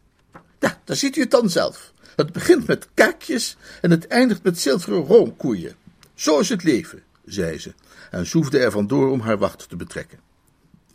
Ja, 0.59 0.81
daar 0.83 0.95
ziet 0.95 1.15
u 1.15 1.21
het 1.21 1.31
dan 1.31 1.49
zelf. 1.49 1.91
Het 2.15 2.31
begint 2.31 2.67
met 2.67 2.87
kaakjes 2.93 3.57
en 3.81 3.91
het 3.91 4.07
eindigt 4.07 4.43
met 4.43 4.59
zilveren 4.59 5.05
roomkoeien. 5.05 5.75
Zo 6.13 6.39
is 6.39 6.49
het 6.49 6.63
leven, 6.63 7.03
zei 7.25 7.59
ze, 7.59 7.73
en 8.11 8.25
zoefde 8.25 8.59
er 8.59 8.71
vandoor 8.71 9.11
om 9.11 9.19
haar 9.19 9.37
wacht 9.37 9.69
te 9.69 9.75
betrekken. 9.75 10.19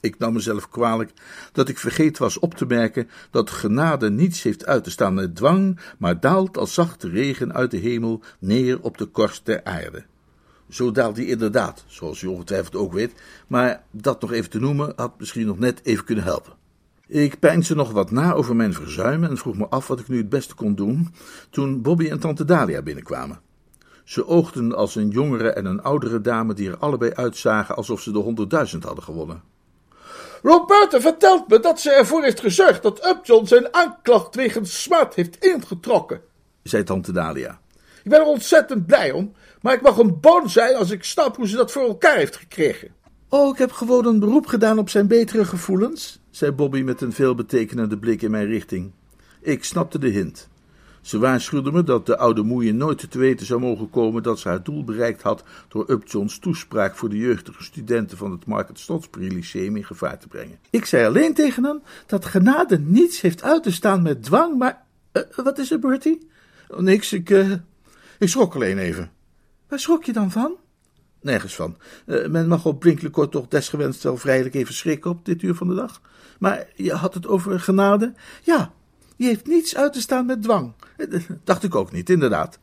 Ik 0.00 0.18
nam 0.18 0.32
mezelf 0.32 0.68
kwalijk 0.68 1.12
dat 1.52 1.68
ik 1.68 1.78
vergeten 1.78 2.22
was 2.22 2.38
op 2.38 2.54
te 2.54 2.66
merken 2.66 3.10
dat 3.30 3.50
genade 3.50 4.10
niets 4.10 4.42
heeft 4.42 4.66
uit 4.66 4.84
te 4.84 4.90
staan 4.90 5.14
met 5.14 5.36
dwang, 5.36 5.80
maar 5.98 6.20
daalt 6.20 6.56
als 6.56 6.74
zachte 6.74 7.08
regen 7.08 7.54
uit 7.54 7.70
de 7.70 7.76
hemel 7.76 8.22
neer 8.38 8.80
op 8.80 8.98
de 8.98 9.06
korst 9.06 9.46
der 9.46 9.64
aarde. 9.64 10.04
Zo 10.68 10.90
daalt 10.90 11.14
die 11.14 11.26
inderdaad, 11.26 11.84
zoals 11.86 12.22
u 12.22 12.26
ongetwijfeld 12.26 12.76
ook 12.76 12.92
weet, 12.92 13.12
maar 13.46 13.82
dat 13.90 14.20
nog 14.20 14.32
even 14.32 14.50
te 14.50 14.60
noemen 14.60 14.92
had 14.96 15.18
misschien 15.18 15.46
nog 15.46 15.58
net 15.58 15.80
even 15.82 16.04
kunnen 16.04 16.24
helpen. 16.24 16.52
Ik 17.06 17.38
peinsde 17.38 17.74
nog 17.74 17.90
wat 17.90 18.10
na 18.10 18.32
over 18.32 18.56
mijn 18.56 18.72
verzuimen 18.72 19.30
en 19.30 19.36
vroeg 19.36 19.56
me 19.56 19.68
af 19.68 19.86
wat 19.86 20.00
ik 20.00 20.08
nu 20.08 20.16
het 20.16 20.28
beste 20.28 20.54
kon 20.54 20.74
doen, 20.74 21.14
toen 21.50 21.82
Bobby 21.82 22.08
en 22.08 22.18
tante 22.18 22.44
Dalia 22.44 22.82
binnenkwamen. 22.82 23.40
Ze 24.04 24.26
oogden 24.26 24.76
als 24.76 24.94
een 24.94 25.08
jongere 25.08 25.50
en 25.50 25.64
een 25.64 25.82
oudere 25.82 26.20
dame 26.20 26.54
die 26.54 26.70
er 26.70 26.78
allebei 26.78 27.12
uitzagen 27.12 27.76
alsof 27.76 28.00
ze 28.00 28.12
de 28.12 28.18
honderdduizend 28.18 28.84
hadden 28.84 29.04
gewonnen. 29.04 29.42
Roberta 30.42 31.00
vertelt 31.00 31.48
me 31.48 31.60
dat 31.60 31.80
ze 31.80 31.90
ervoor 31.90 32.22
heeft 32.22 32.40
gezorgd 32.40 32.82
dat 32.82 33.06
Upjohn 33.06 33.46
zijn 33.46 33.74
aanklacht 33.74 34.34
wegens 34.34 34.82
smaad 34.82 35.14
heeft 35.14 35.44
ingetrokken, 35.44 36.20
zei 36.62 36.82
tante 36.82 37.12
Dalia. 37.12 37.60
Ik 38.04 38.10
ben 38.10 38.20
er 38.20 38.26
ontzettend 38.26 38.86
blij 38.86 39.12
om, 39.12 39.32
maar 39.62 39.74
ik 39.74 39.82
mag 39.82 39.98
een 39.98 40.20
boon 40.20 40.50
zijn 40.50 40.76
als 40.76 40.90
ik 40.90 41.04
snap 41.04 41.36
hoe 41.36 41.48
ze 41.48 41.56
dat 41.56 41.72
voor 41.72 41.82
elkaar 41.82 42.16
heeft 42.16 42.36
gekregen. 42.36 42.88
Oh, 43.28 43.52
ik 43.52 43.58
heb 43.58 43.72
gewoon 43.72 44.06
een 44.06 44.18
beroep 44.18 44.46
gedaan 44.46 44.78
op 44.78 44.88
zijn 44.88 45.06
betere 45.06 45.44
gevoelens, 45.44 46.20
zei 46.30 46.52
Bobby 46.52 46.80
met 46.80 47.00
een 47.00 47.12
veelbetekenende 47.12 47.98
blik 47.98 48.22
in 48.22 48.30
mijn 48.30 48.46
richting. 48.46 48.92
Ik 49.40 49.64
snapte 49.64 49.98
de 49.98 50.08
hint. 50.08 50.48
Ze 51.00 51.18
waarschuwde 51.18 51.72
me 51.72 51.82
dat 51.82 52.06
de 52.06 52.18
oude 52.18 52.42
moeie 52.42 52.74
nooit 52.74 53.10
te 53.10 53.18
weten 53.18 53.46
zou 53.46 53.60
mogen 53.60 53.90
komen 53.90 54.22
dat 54.22 54.38
ze 54.38 54.48
haar 54.48 54.62
doel 54.62 54.84
bereikt 54.84 55.22
had 55.22 55.44
door 55.68 55.90
Upjohn's 55.90 56.38
toespraak 56.38 56.96
voor 56.96 57.08
de 57.08 57.16
jeugdige 57.16 57.62
studenten 57.62 58.18
van 58.18 58.30
het 58.30 58.46
Market 58.46 58.78
Stotsbury 58.78 59.32
Lyceum 59.32 59.76
in 59.76 59.84
gevaar 59.84 60.18
te 60.18 60.28
brengen. 60.28 60.58
Ik 60.70 60.84
zei 60.84 61.06
alleen 61.06 61.34
tegen 61.34 61.64
hem 61.64 61.82
dat 62.06 62.24
genade 62.24 62.78
niets 62.78 63.20
heeft 63.20 63.42
uit 63.42 63.62
te 63.62 63.72
staan 63.72 64.02
met 64.02 64.22
dwang, 64.22 64.58
maar... 64.58 64.84
Uh, 65.12 65.22
wat 65.36 65.58
is 65.58 65.70
er, 65.70 65.78
Bertie? 65.78 66.28
Oh, 66.68 66.78
niks, 66.78 67.12
ik, 67.12 67.30
uh, 67.30 67.52
ik 68.18 68.28
schrok 68.28 68.54
alleen 68.54 68.78
even. 68.78 69.10
Waar 69.68 69.78
schrok 69.78 70.04
je 70.04 70.12
dan 70.12 70.30
van? 70.30 70.56
Nergens 71.20 71.54
van. 71.54 71.76
Uh, 72.06 72.26
men 72.26 72.48
mag 72.48 72.66
op 72.66 72.80
Brinkley 72.80 73.26
toch 73.28 73.48
desgewenst 73.48 74.02
wel 74.02 74.16
vrijelijk 74.16 74.54
even 74.54 74.74
schrikken 74.74 75.10
op 75.10 75.24
dit 75.24 75.42
uur 75.42 75.54
van 75.54 75.68
de 75.68 75.74
dag. 75.74 76.00
Maar 76.38 76.66
je 76.74 76.92
had 76.92 77.14
het 77.14 77.26
over 77.26 77.60
genade? 77.60 78.12
Ja, 78.42 78.72
die 79.16 79.26
heeft 79.26 79.46
niets 79.46 79.76
uit 79.76 79.92
te 79.92 80.00
staan 80.00 80.26
met 80.26 80.42
dwang. 80.42 80.72
Dacht 81.44 81.62
ik 81.62 81.74
ook 81.74 81.92
niet, 81.92 82.10
inderdaad. 82.10 82.58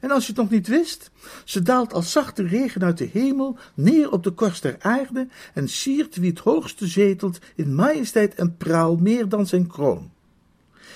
En 0.00 0.10
als 0.10 0.26
je 0.26 0.32
het 0.32 0.40
nog 0.40 0.50
niet 0.50 0.68
wist, 0.68 1.10
ze 1.44 1.62
daalt 1.62 1.92
als 1.92 2.12
zachte 2.12 2.42
regen 2.42 2.82
uit 2.82 2.98
de 2.98 3.08
hemel 3.12 3.58
neer 3.74 4.12
op 4.12 4.22
de 4.22 4.30
korst 4.30 4.62
der 4.62 4.76
aarde 4.78 5.28
en 5.54 5.68
siert 5.68 6.16
wie 6.16 6.30
het 6.30 6.38
hoogste 6.38 6.86
zetelt 6.86 7.38
in 7.54 7.74
majesteit 7.74 8.34
en 8.34 8.56
praal 8.56 8.96
meer 8.96 9.28
dan 9.28 9.46
zijn 9.46 9.66
kroon. 9.66 10.10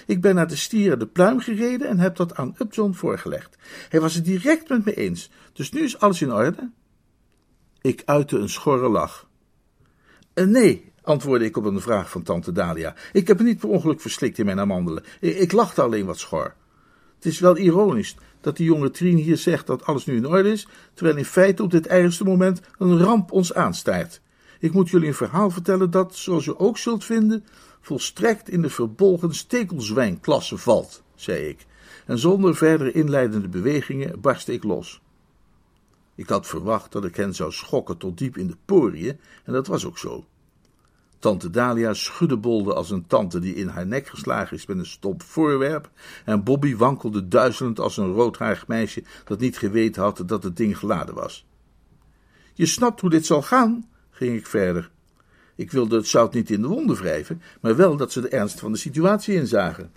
Ik 0.07 0.21
ben 0.21 0.35
naar 0.35 0.49
de 0.49 0.57
stieren 0.57 0.99
de 0.99 1.07
pluim 1.07 1.41
gereden 1.41 1.89
en 1.89 1.99
heb 1.99 2.17
dat 2.17 2.35
aan 2.35 2.55
Upjohn 2.59 2.93
voorgelegd. 2.93 3.57
Hij 3.89 4.01
was 4.01 4.15
het 4.15 4.25
direct 4.25 4.69
met 4.69 4.85
me 4.85 4.95
eens, 4.95 5.31
dus 5.53 5.71
nu 5.73 5.83
is 5.83 5.99
alles 5.99 6.23
in 6.23 6.33
orde. 6.33 6.71
Ik 7.81 8.03
uitte 8.05 8.39
een 8.39 8.49
schorre 8.49 8.89
lach. 8.89 9.29
Uh, 10.35 10.47
nee, 10.47 10.93
antwoordde 11.03 11.47
ik 11.47 11.57
op 11.57 11.65
een 11.65 11.81
vraag 11.81 12.11
van 12.11 12.23
tante 12.23 12.53
Dalia. 12.53 12.95
Ik 13.13 13.27
heb 13.27 13.39
me 13.39 13.45
niet 13.45 13.59
per 13.59 13.69
ongeluk 13.69 14.01
verslikt 14.01 14.39
in 14.39 14.45
mijn 14.45 14.61
amandelen. 14.61 15.05
Ik, 15.21 15.53
lachte 15.53 15.83
alleen 15.83 16.07
wat 16.07 16.19
schor. 16.19 16.55
Het 17.15 17.25
is 17.25 17.41
wel 17.41 17.57
ironisch 17.57 18.17
dat 18.41 18.57
die 18.57 18.67
jonge 18.67 18.91
Trien 18.91 19.17
hier 19.17 19.37
zegt 19.37 19.67
dat 19.67 19.85
alles 19.85 20.07
nu 20.07 20.17
in 20.17 20.27
orde 20.27 20.53
is, 20.53 20.69
terwijl 20.95 21.17
in 21.17 21.25
feite 21.25 21.63
op 21.63 21.71
dit 21.71 21.87
ergste 21.87 22.25
moment 22.25 22.61
een 22.79 22.99
ramp 22.99 23.33
ons 23.33 23.55
aanstaart. 23.55 24.21
Ik 24.59 24.73
moet 24.73 24.91
jullie 24.91 25.09
een 25.09 25.15
verhaal 25.15 25.51
vertellen 25.51 25.91
dat, 25.91 26.17
zoals 26.17 26.47
u 26.47 26.53
ook 26.57 26.79
zult 26.79 27.05
vinden, 27.05 27.45
volstrekt 27.85 28.51
in 28.51 28.63
de 28.63 28.71
verbolgen 28.71 29.35
stekelzwijnklasse 29.35 30.59
valt, 30.59 31.03
zei 31.15 31.49
ik, 31.49 31.67
en 32.07 32.19
zonder 32.19 32.57
verdere 32.57 32.93
inleidende 32.93 33.49
bewegingen 33.49 34.21
barstte 34.21 34.53
ik 34.53 34.65
los. 34.65 35.01
Ik 36.15 36.29
had 36.29 36.47
verwacht 36.47 36.93
dat 36.93 37.05
ik 37.05 37.17
hen 37.17 37.35
zou 37.35 37.53
schokken 37.53 37.97
tot 37.97 38.19
diep 38.19 38.37
in 38.37 38.47
de 38.47 38.57
poriën, 38.65 39.19
en 39.45 39.53
dat 39.53 39.67
was 39.67 39.85
ook 39.85 39.99
zo. 39.99 40.25
Tante 41.19 41.51
Dalia 41.51 41.95
schuddebolde 41.95 42.75
als 42.75 42.91
een 42.91 43.07
tante 43.07 43.39
die 43.39 43.55
in 43.55 43.69
haar 43.69 43.87
nek 43.87 44.07
geslagen 44.07 44.57
is 44.57 44.67
met 44.67 44.79
een 44.79 44.87
stop 44.87 45.23
voorwerp, 45.23 45.91
en 46.25 46.45
Bobby 46.45 46.77
wankelde 46.77 47.29
duizelend 47.29 47.81
als 47.81 47.97
een 47.97 48.13
roodhaarig 48.13 48.67
meisje 48.67 49.05
dat 49.25 49.41
niet 49.41 49.59
geweten 49.59 50.03
had 50.03 50.23
dat 50.27 50.43
het 50.43 50.57
ding 50.57 50.79
geladen 50.79 51.15
was. 51.15 51.47
Je 52.55 52.67
snapt 52.67 53.01
hoe 53.01 53.11
dit 53.11 53.27
zal 53.27 53.43
gaan, 53.43 53.89
ging 54.11 54.39
ik 54.39 54.47
verder. 54.47 54.91
Ik 55.57 55.71
wilde 55.71 55.97
het 55.97 56.07
zout 56.07 56.35
niet 56.35 56.51
in 56.51 56.63
de 56.63 56.69
wonden 56.69 56.97
wrijven, 56.97 57.43
maar 57.61 57.77
wel 57.77 57.97
dat 57.97 58.13
ze 58.13 58.21
de 58.21 58.29
ernst 58.29 58.61
van 58.61 58.73
de 58.73 58.79
situatie 58.79 59.35
inzagen. 59.35 59.91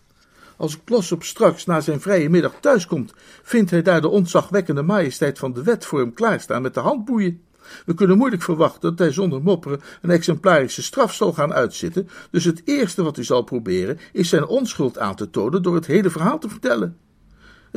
Als 0.57 1.11
op 1.11 1.23
straks 1.23 1.65
na 1.65 1.81
zijn 1.81 2.01
vrije 2.01 2.29
middag 2.29 2.53
thuiskomt, 2.61 3.13
vindt 3.43 3.71
hij 3.71 3.81
daar 3.81 4.01
de 4.01 4.07
ontzagwekkende 4.07 4.81
majesteit 4.81 5.39
van 5.39 5.53
de 5.53 5.63
wet 5.63 5.85
voor 5.85 5.99
hem 5.99 6.13
klaarstaan 6.13 6.61
met 6.61 6.73
de 6.73 6.79
handboeien. 6.79 7.41
We 7.85 7.93
kunnen 7.93 8.17
moeilijk 8.17 8.41
verwachten 8.41 8.89
dat 8.89 8.99
hij 8.99 9.11
zonder 9.11 9.41
mopperen 9.41 9.81
een 10.01 10.09
exemplarische 10.09 10.83
straf 10.83 11.13
zal 11.13 11.33
gaan 11.33 11.53
uitzitten, 11.53 12.09
dus 12.31 12.43
het 12.43 12.61
eerste 12.65 13.03
wat 13.03 13.15
hij 13.15 13.25
zal 13.25 13.41
proberen 13.41 13.99
is 14.13 14.29
zijn 14.29 14.45
onschuld 14.45 14.97
aan 14.97 15.15
te 15.15 15.29
tonen 15.29 15.63
door 15.63 15.75
het 15.75 15.85
hele 15.85 16.09
verhaal 16.09 16.39
te 16.39 16.49
vertellen. 16.49 16.97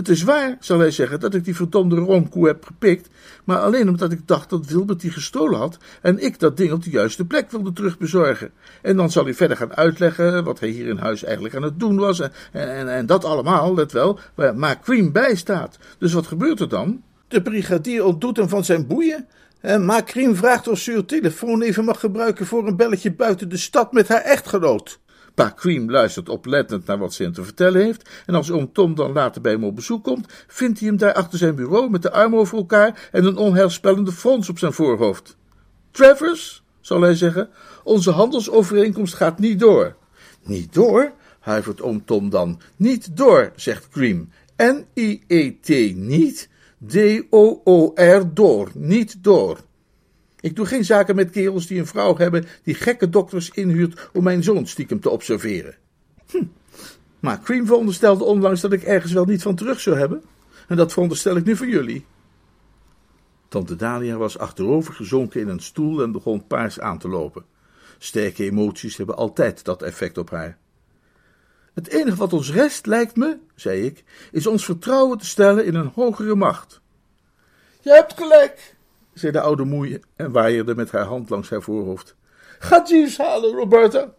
Het 0.00 0.08
is 0.08 0.22
waar, 0.22 0.56
zal 0.60 0.78
hij 0.78 0.90
zeggen, 0.90 1.20
dat 1.20 1.34
ik 1.34 1.44
die 1.44 1.56
verdomde 1.56 1.96
roomkoe 1.96 2.46
heb 2.46 2.64
gepikt, 2.64 3.08
maar 3.44 3.58
alleen 3.58 3.88
omdat 3.88 4.12
ik 4.12 4.26
dacht 4.26 4.50
dat 4.50 4.66
Wilbert 4.66 5.00
die 5.00 5.10
gestolen 5.10 5.58
had 5.58 5.78
en 6.02 6.18
ik 6.18 6.38
dat 6.38 6.56
ding 6.56 6.72
op 6.72 6.82
de 6.84 6.90
juiste 6.90 7.24
plek 7.24 7.50
wilde 7.50 7.72
terugbezorgen. 7.72 8.50
En 8.82 8.96
dan 8.96 9.10
zal 9.10 9.24
hij 9.24 9.34
verder 9.34 9.56
gaan 9.56 9.76
uitleggen 9.76 10.44
wat 10.44 10.60
hij 10.60 10.68
hier 10.68 10.86
in 10.86 10.96
huis 10.96 11.24
eigenlijk 11.24 11.54
aan 11.54 11.62
het 11.62 11.80
doen 11.80 11.96
was 11.96 12.20
en, 12.20 12.32
en, 12.88 13.06
dat 13.06 13.24
allemaal, 13.24 13.74
let 13.74 13.92
wel, 13.92 14.18
waar 14.34 14.54
McQueen 14.56 15.12
bij 15.12 15.34
staat. 15.34 15.78
Dus 15.98 16.12
wat 16.12 16.26
gebeurt 16.26 16.60
er 16.60 16.68
dan? 16.68 17.02
De 17.28 17.42
brigadier 17.42 18.04
ontdoet 18.04 18.36
hem 18.36 18.48
van 18.48 18.64
zijn 18.64 18.86
boeien 18.86 19.26
en 19.60 19.84
McQueen 19.84 20.36
vraagt 20.36 20.68
of 20.68 20.78
ze 20.78 20.92
uw 20.92 21.04
telefoon 21.04 21.62
even 21.62 21.84
mag 21.84 22.00
gebruiken 22.00 22.46
voor 22.46 22.66
een 22.66 22.76
belletje 22.76 23.12
buiten 23.12 23.48
de 23.48 23.56
stad 23.56 23.92
met 23.92 24.08
haar 24.08 24.22
echtgenoot. 24.22 24.98
Pa 25.40 25.52
Cream 25.56 25.90
luistert 25.90 26.28
oplettend 26.28 26.86
naar 26.86 26.98
wat 26.98 27.16
hem 27.16 27.32
te 27.32 27.44
vertellen 27.44 27.82
heeft, 27.82 28.10
en 28.26 28.34
als 28.34 28.50
oom 28.50 28.72
Tom 28.72 28.94
dan 28.94 29.12
later 29.12 29.40
bij 29.40 29.52
hem 29.52 29.64
op 29.64 29.74
bezoek 29.74 30.04
komt, 30.04 30.26
vindt 30.46 30.78
hij 30.78 30.88
hem 30.88 30.96
daar 30.96 31.12
achter 31.12 31.38
zijn 31.38 31.54
bureau 31.54 31.90
met 31.90 32.02
de 32.02 32.10
armen 32.10 32.38
over 32.38 32.58
elkaar 32.58 33.08
en 33.12 33.24
een 33.24 33.36
onheilspellende 33.36 34.12
frons 34.12 34.48
op 34.48 34.58
zijn 34.58 34.72
voorhoofd. 34.72 35.36
Travers, 35.90 36.62
zal 36.80 37.00
hij 37.00 37.14
zeggen, 37.14 37.48
onze 37.84 38.10
handelsovereenkomst 38.10 39.14
gaat 39.14 39.38
niet 39.38 39.58
door. 39.58 39.96
Niet 40.42 40.74
door? 40.74 41.12
huivert 41.40 41.82
oom 41.82 42.04
Tom 42.04 42.30
dan. 42.30 42.60
Niet 42.76 43.16
door, 43.16 43.52
zegt 43.56 43.88
Cream. 43.88 44.28
N-I-E-T 44.56 45.68
niet, 45.96 46.48
D-O-O-R 46.86 48.34
door, 48.34 48.70
niet 48.74 49.24
door. 49.24 49.58
Ik 50.40 50.56
doe 50.56 50.66
geen 50.66 50.84
zaken 50.84 51.14
met 51.14 51.30
kerels 51.30 51.66
die 51.66 51.78
een 51.78 51.86
vrouw 51.86 52.16
hebben 52.16 52.46
die 52.62 52.74
gekke 52.74 53.08
dokters 53.08 53.50
inhuurt 53.50 54.08
om 54.12 54.24
mijn 54.24 54.42
zoon 54.42 54.66
stiekem 54.66 55.00
te 55.00 55.10
observeren. 55.10 55.74
Hm. 56.30 56.44
Maar 57.20 57.40
Cream 57.40 57.66
veronderstelde 57.66 58.24
onlangs 58.24 58.60
dat 58.60 58.72
ik 58.72 58.82
ergens 58.82 59.12
wel 59.12 59.24
niet 59.24 59.42
van 59.42 59.54
terug 59.54 59.80
zou 59.80 59.98
hebben. 59.98 60.22
En 60.68 60.76
dat 60.76 60.92
veronderstel 60.92 61.36
ik 61.36 61.44
nu 61.44 61.56
voor 61.56 61.68
jullie. 61.68 62.04
Tante 63.48 63.76
Dalia 63.76 64.16
was 64.16 64.38
achterover 64.38 64.94
gezonken 64.94 65.40
in 65.40 65.48
een 65.48 65.60
stoel 65.60 66.02
en 66.02 66.12
begon 66.12 66.46
paars 66.46 66.80
aan 66.80 66.98
te 66.98 67.08
lopen. 67.08 67.44
Sterke 67.98 68.44
emoties 68.44 68.96
hebben 68.96 69.16
altijd 69.16 69.64
dat 69.64 69.82
effect 69.82 70.18
op 70.18 70.30
haar. 70.30 70.58
Het 71.74 71.88
enige 71.88 72.16
wat 72.16 72.32
ons 72.32 72.52
rest, 72.52 72.86
lijkt 72.86 73.16
me, 73.16 73.38
zei 73.54 73.84
ik, 73.84 74.04
is 74.32 74.46
ons 74.46 74.64
vertrouwen 74.64 75.18
te 75.18 75.26
stellen 75.26 75.64
in 75.64 75.74
een 75.74 75.90
hogere 75.94 76.34
macht. 76.34 76.80
Je 77.80 77.90
hebt 77.90 78.14
gelijk, 78.16 78.76
zei 79.20 79.32
de 79.32 79.40
oude 79.40 79.64
moeie 79.64 80.00
en 80.16 80.32
waaierde 80.32 80.74
met 80.74 80.90
haar 80.90 81.04
hand 81.04 81.30
langs 81.30 81.50
haar 81.50 81.62
voorhoofd. 81.62 82.14
Ga 82.58 82.82
Jeeves 82.86 83.18
halen, 83.18 83.54
Roberta. 83.54 84.14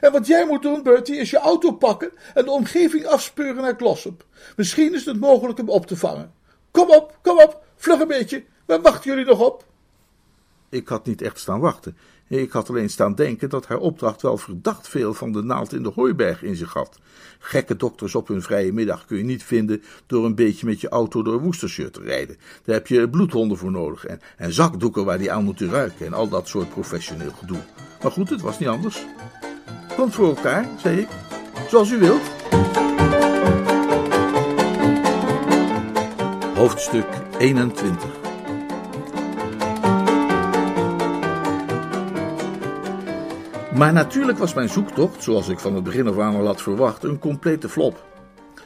En 0.00 0.12
wat 0.12 0.26
jij 0.26 0.46
moet 0.46 0.62
doen, 0.62 0.82
Bertie, 0.82 1.16
is 1.16 1.30
je 1.30 1.38
auto 1.38 1.72
pakken 1.72 2.12
en 2.34 2.44
de 2.44 2.50
omgeving 2.50 3.06
afspeuren 3.06 3.62
naar 3.62 3.74
Glossop. 3.76 4.24
Misschien 4.56 4.94
is 4.94 5.04
het 5.04 5.20
mogelijk 5.20 5.58
hem 5.58 5.68
op 5.68 5.86
te 5.86 5.96
vangen. 5.96 6.32
Kom 6.70 6.90
op, 6.90 7.18
kom 7.22 7.38
op, 7.38 7.64
vlug 7.76 8.00
een 8.00 8.08
beetje. 8.08 8.44
Waar 8.66 8.80
wachten 8.80 9.10
jullie 9.10 9.26
nog 9.26 9.40
op? 9.40 9.64
Ik 10.68 10.88
had 10.88 11.06
niet 11.06 11.22
echt 11.22 11.38
staan 11.38 11.60
wachten. 11.60 11.96
Ik 12.40 12.52
had 12.52 12.68
alleen 12.68 12.90
staan 12.90 13.14
denken 13.14 13.48
dat 13.48 13.66
haar 13.66 13.78
opdracht 13.78 14.22
wel 14.22 14.36
verdacht 14.36 14.88
veel 14.88 15.14
van 15.14 15.32
de 15.32 15.42
naald 15.42 15.72
in 15.72 15.82
de 15.82 15.92
hooiberg 15.94 16.42
in 16.42 16.56
zich 16.56 16.72
had. 16.72 16.98
Gekke 17.38 17.76
dokters 17.76 18.14
op 18.14 18.28
hun 18.28 18.42
vrije 18.42 18.72
middag 18.72 19.04
kun 19.06 19.16
je 19.16 19.24
niet 19.24 19.44
vinden 19.44 19.82
door 20.06 20.24
een 20.24 20.34
beetje 20.34 20.66
met 20.66 20.80
je 20.80 20.88
auto 20.88 21.22
door 21.22 21.40
Worcestershire 21.40 21.90
te 21.90 22.00
rijden. 22.00 22.36
Daar 22.64 22.74
heb 22.74 22.86
je 22.86 23.10
bloedhonden 23.10 23.58
voor 23.58 23.70
nodig 23.70 24.04
en, 24.04 24.20
en 24.36 24.52
zakdoeken 24.52 25.04
waar 25.04 25.18
die 25.18 25.32
aan 25.32 25.44
moeten 25.44 25.70
ruiken 25.70 26.06
en 26.06 26.12
al 26.12 26.28
dat 26.28 26.48
soort 26.48 26.68
professioneel 26.68 27.32
gedoe. 27.32 27.60
Maar 28.02 28.12
goed, 28.12 28.30
het 28.30 28.40
was 28.40 28.58
niet 28.58 28.68
anders. 28.68 29.04
Komt 29.96 30.14
voor 30.14 30.28
elkaar, 30.28 30.68
zei 30.78 31.00
ik. 31.00 31.08
Zoals 31.68 31.90
u 31.90 31.98
wilt. 31.98 32.30
Hoofdstuk 36.54 37.06
21 37.38 38.21
Maar 43.76 43.92
natuurlijk 43.92 44.38
was 44.38 44.54
mijn 44.54 44.68
zoektocht, 44.68 45.22
zoals 45.22 45.48
ik 45.48 45.58
van 45.58 45.74
het 45.74 45.84
begin 45.84 46.06
af 46.06 46.18
aan 46.18 46.34
al 46.34 46.46
had 46.46 46.62
verwacht, 46.62 47.04
een 47.04 47.18
complete 47.18 47.68
flop. 47.68 48.04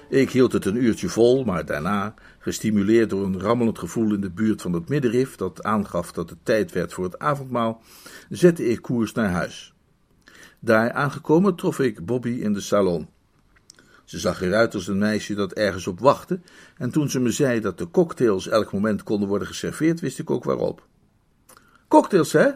Ik 0.09 0.31
hield 0.31 0.53
het 0.53 0.65
een 0.65 0.85
uurtje 0.85 1.09
vol, 1.09 1.45
maar 1.45 1.67
daarna, 1.67 2.15
gestimuleerd 2.39 3.11
door 3.11 3.25
een 3.25 3.41
rammelend 3.41 3.79
gevoel 3.79 4.15
in 4.15 4.21
de 4.21 4.31
buurt 4.31 4.63
van 4.63 4.73
het 4.73 4.89
middenrif 4.89 5.37
dat 5.37 5.63
aangaf 5.63 6.13
dat 6.13 6.31
het 6.31 6.39
tijd 6.43 6.73
werd 6.73 6.93
voor 6.93 7.05
het 7.05 7.19
avondmaal, 7.19 7.83
zette 8.29 8.69
ik 8.69 8.83
koers 8.83 9.13
naar 9.13 9.31
huis. 9.31 9.75
Daar 10.59 10.93
aangekomen 10.93 11.55
trof 11.55 11.79
ik 11.79 12.07
Bobby 12.07 12.31
in 12.31 12.53
de 12.53 12.61
salon. 12.61 13.09
Ze 14.05 14.19
zag 14.19 14.43
eruit 14.43 14.75
als 14.75 14.87
een 14.87 14.99
meisje 14.99 15.35
dat 15.35 15.53
ergens 15.53 15.87
op 15.87 16.01
wachtte, 16.01 16.41
en 16.77 16.91
toen 16.91 17.11
ze 17.11 17.21
me 17.21 17.31
zei 17.31 17.61
dat 17.61 17.79
de 17.79 17.91
cocktails 17.91 18.49
elk 18.49 18.73
moment 18.73 19.03
konden 19.03 19.29
worden 19.29 19.49
geserveerd, 19.49 20.01
wist 20.01 20.19
ik 20.19 20.31
ook 20.31 20.45
waarop. 20.45 20.87
Cocktails, 21.89 22.33
hè? 22.33 22.51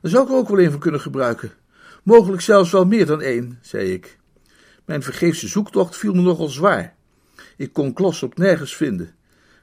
Daar 0.00 0.10
zou 0.10 0.24
ik 0.24 0.30
er 0.30 0.36
ook 0.36 0.48
wel 0.48 0.60
een 0.60 0.70
van 0.70 0.80
kunnen 0.80 1.00
gebruiken. 1.00 1.52
Mogelijk 2.06 2.42
zelfs 2.42 2.70
wel 2.70 2.84
meer 2.84 3.06
dan 3.06 3.20
één, 3.20 3.58
zei 3.62 3.92
ik. 3.92 4.18
Mijn 4.84 5.02
vergeefse 5.02 5.48
zoektocht 5.48 5.96
viel 5.96 6.12
me 6.14 6.20
nogal 6.20 6.48
zwaar. 6.48 6.94
Ik 7.56 7.72
kon 7.72 7.96
op 8.22 8.36
nergens 8.36 8.76
vinden. 8.76 9.14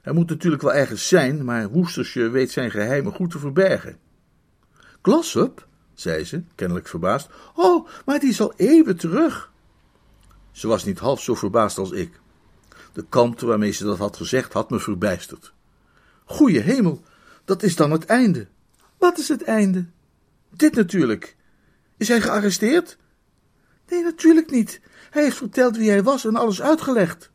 Hij 0.02 0.12
moet 0.12 0.28
natuurlijk 0.28 0.62
wel 0.62 0.74
ergens 0.74 1.08
zijn, 1.08 1.44
maar 1.44 1.70
Woestersje 1.70 2.28
weet 2.28 2.50
zijn 2.50 2.70
geheimen 2.70 3.12
goed 3.12 3.30
te 3.30 3.38
verbergen. 3.38 3.98
Glossop, 5.02 5.68
zei 5.94 6.24
ze, 6.24 6.42
kennelijk 6.54 6.88
verbaasd. 6.88 7.28
Oh, 7.54 7.88
maar 8.04 8.20
die 8.20 8.30
is 8.30 8.40
al 8.40 8.52
eeuwen 8.56 8.96
terug. 8.96 9.52
Ze 10.50 10.66
was 10.66 10.84
niet 10.84 10.98
half 10.98 11.22
zo 11.22 11.34
verbaasd 11.34 11.78
als 11.78 11.90
ik. 11.90 12.20
De 12.92 13.04
kalmte 13.08 13.46
waarmee 13.46 13.72
ze 13.72 13.84
dat 13.84 13.98
had 13.98 14.16
gezegd 14.16 14.52
had 14.52 14.70
me 14.70 14.78
verbijsterd. 14.78 15.52
Goeie 16.24 16.60
hemel, 16.60 17.02
dat 17.44 17.62
is 17.62 17.76
dan 17.76 17.90
het 17.90 18.04
einde. 18.04 18.46
Wat 18.98 19.18
is 19.18 19.28
het 19.28 19.42
einde? 19.42 19.86
Dit 20.50 20.74
natuurlijk. 20.74 21.36
Is 21.96 22.08
hij 22.08 22.20
gearresteerd? 22.20 22.96
Nee, 23.88 24.02
natuurlijk 24.02 24.50
niet. 24.50 24.80
Hij 25.10 25.22
heeft 25.22 25.36
verteld 25.36 25.76
wie 25.76 25.90
hij 25.90 26.02
was 26.02 26.24
en 26.24 26.36
alles 26.36 26.62
uitgelegd. 26.62 27.30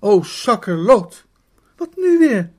Oh, 0.00 0.24
zakkerloot. 0.24 1.26
Wat 1.76 1.96
nu 1.96 2.18
weer? 2.18 2.50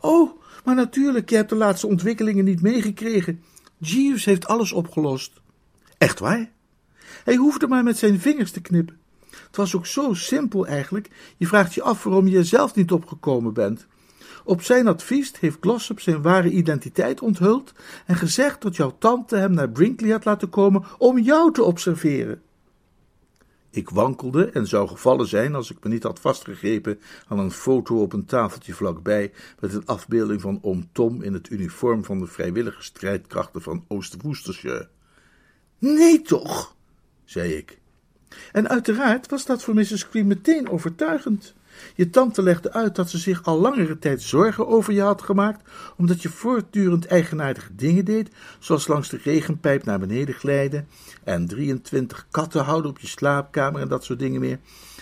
Oh, 0.00 0.40
maar 0.64 0.74
natuurlijk, 0.74 1.30
je 1.30 1.36
hebt 1.36 1.48
de 1.48 1.56
laatste 1.56 1.86
ontwikkelingen 1.86 2.44
niet 2.44 2.62
meegekregen. 2.62 3.42
Jeeves 3.78 4.24
heeft 4.24 4.46
alles 4.46 4.72
opgelost. 4.72 5.40
Echt 5.98 6.18
waar? 6.18 6.50
Hij 7.24 7.34
hoefde 7.34 7.66
maar 7.66 7.82
met 7.82 7.98
zijn 7.98 8.20
vingers 8.20 8.50
te 8.50 8.60
knippen. 8.60 8.98
Het 9.30 9.56
was 9.56 9.76
ook 9.76 9.86
zo 9.86 10.14
simpel 10.14 10.66
eigenlijk. 10.66 11.10
Je 11.36 11.46
vraagt 11.46 11.74
je 11.74 11.82
af 11.82 12.02
waarom 12.02 12.26
je 12.26 12.36
er 12.36 12.44
zelf 12.44 12.74
niet 12.74 12.92
opgekomen 12.92 13.52
bent. 13.52 13.86
Op 14.48 14.62
zijn 14.62 14.86
advies 14.86 15.32
heeft 15.40 15.56
Glossop 15.60 16.00
zijn 16.00 16.22
ware 16.22 16.50
identiteit 16.50 17.20
onthuld 17.20 17.72
en 18.06 18.16
gezegd 18.16 18.62
dat 18.62 18.76
jouw 18.76 18.96
tante 18.98 19.36
hem 19.36 19.52
naar 19.52 19.70
Brinkley 19.70 20.10
had 20.10 20.24
laten 20.24 20.48
komen 20.48 20.84
om 20.98 21.18
jou 21.18 21.52
te 21.52 21.62
observeren. 21.62 22.42
Ik 23.70 23.90
wankelde 23.90 24.50
en 24.50 24.66
zou 24.66 24.88
gevallen 24.88 25.26
zijn 25.26 25.54
als 25.54 25.70
ik 25.70 25.76
me 25.82 25.90
niet 25.90 26.02
had 26.02 26.20
vastgegrepen 26.20 27.00
aan 27.26 27.38
een 27.38 27.50
foto 27.50 28.02
op 28.02 28.12
een 28.12 28.24
tafeltje 28.24 28.72
vlakbij 28.72 29.32
met 29.60 29.74
een 29.74 29.86
afbeelding 29.86 30.40
van 30.40 30.58
oom 30.62 30.88
Tom 30.92 31.22
in 31.22 31.32
het 31.32 31.50
uniform 31.50 32.04
van 32.04 32.18
de 32.18 32.26
vrijwillige 32.26 32.82
strijdkrachten 32.82 33.62
van 33.62 33.84
Oost-Worcestershire. 33.88 34.88
Nee 35.78 36.22
toch, 36.22 36.76
zei 37.24 37.52
ik. 37.52 37.78
En 38.52 38.68
uiteraard 38.68 39.30
was 39.30 39.46
dat 39.46 39.62
voor 39.62 39.74
Mrs. 39.74 40.08
Cream 40.08 40.26
meteen 40.26 40.68
overtuigend. 40.68 41.54
Je 41.94 42.10
tante 42.10 42.42
legde 42.42 42.72
uit 42.72 42.94
dat 42.94 43.10
ze 43.10 43.18
zich 43.18 43.44
al 43.44 43.60
langere 43.60 43.98
tijd 43.98 44.22
zorgen 44.22 44.66
over 44.68 44.92
je 44.92 45.02
had 45.02 45.22
gemaakt, 45.22 45.68
omdat 45.96 46.22
je 46.22 46.28
voortdurend 46.28 47.06
eigenaardige 47.06 47.74
dingen 47.74 48.04
deed, 48.04 48.30
zoals 48.58 48.86
langs 48.86 49.08
de 49.08 49.20
regenpijp 49.22 49.84
naar 49.84 49.98
beneden 49.98 50.34
glijden 50.34 50.88
en 51.24 51.46
23 51.46 52.26
katten 52.30 52.64
houden 52.64 52.90
op 52.90 52.98
je 52.98 53.06
slaapkamer 53.06 53.80
en 53.80 53.88
dat 53.88 54.04
soort 54.04 54.18
dingen 54.18 54.40
meer. 54.40 54.58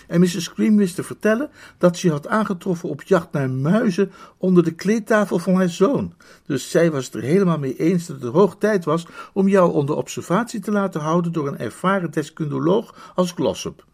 En 0.07 0.19
Mrs. 0.19 0.43
Scream 0.43 0.77
wist 0.77 0.95
te 0.95 1.03
vertellen 1.03 1.49
dat 1.77 1.97
ze 1.97 2.07
je 2.07 2.13
had 2.13 2.27
aangetroffen 2.27 2.89
op 2.89 3.03
jacht 3.03 3.31
naar 3.31 3.49
muizen 3.49 4.11
onder 4.37 4.63
de 4.63 4.73
kleedtafel 4.73 5.39
van 5.39 5.55
haar 5.55 5.69
zoon. 5.69 6.13
Dus 6.45 6.69
zij 6.69 6.91
was 6.91 7.05
het 7.05 7.13
er 7.13 7.21
helemaal 7.21 7.59
mee 7.59 7.77
eens 7.77 8.07
dat 8.07 8.21
het 8.21 8.33
hoog 8.33 8.55
tijd 8.59 8.85
was 8.85 9.05
om 9.33 9.47
jou 9.47 9.73
onder 9.73 9.95
observatie 9.95 10.59
te 10.59 10.71
laten 10.71 11.01
houden 11.01 11.31
door 11.31 11.47
een 11.47 11.57
ervaren 11.57 12.11
deskundoloog 12.11 13.11
als 13.15 13.31
Glossop. 13.31 13.85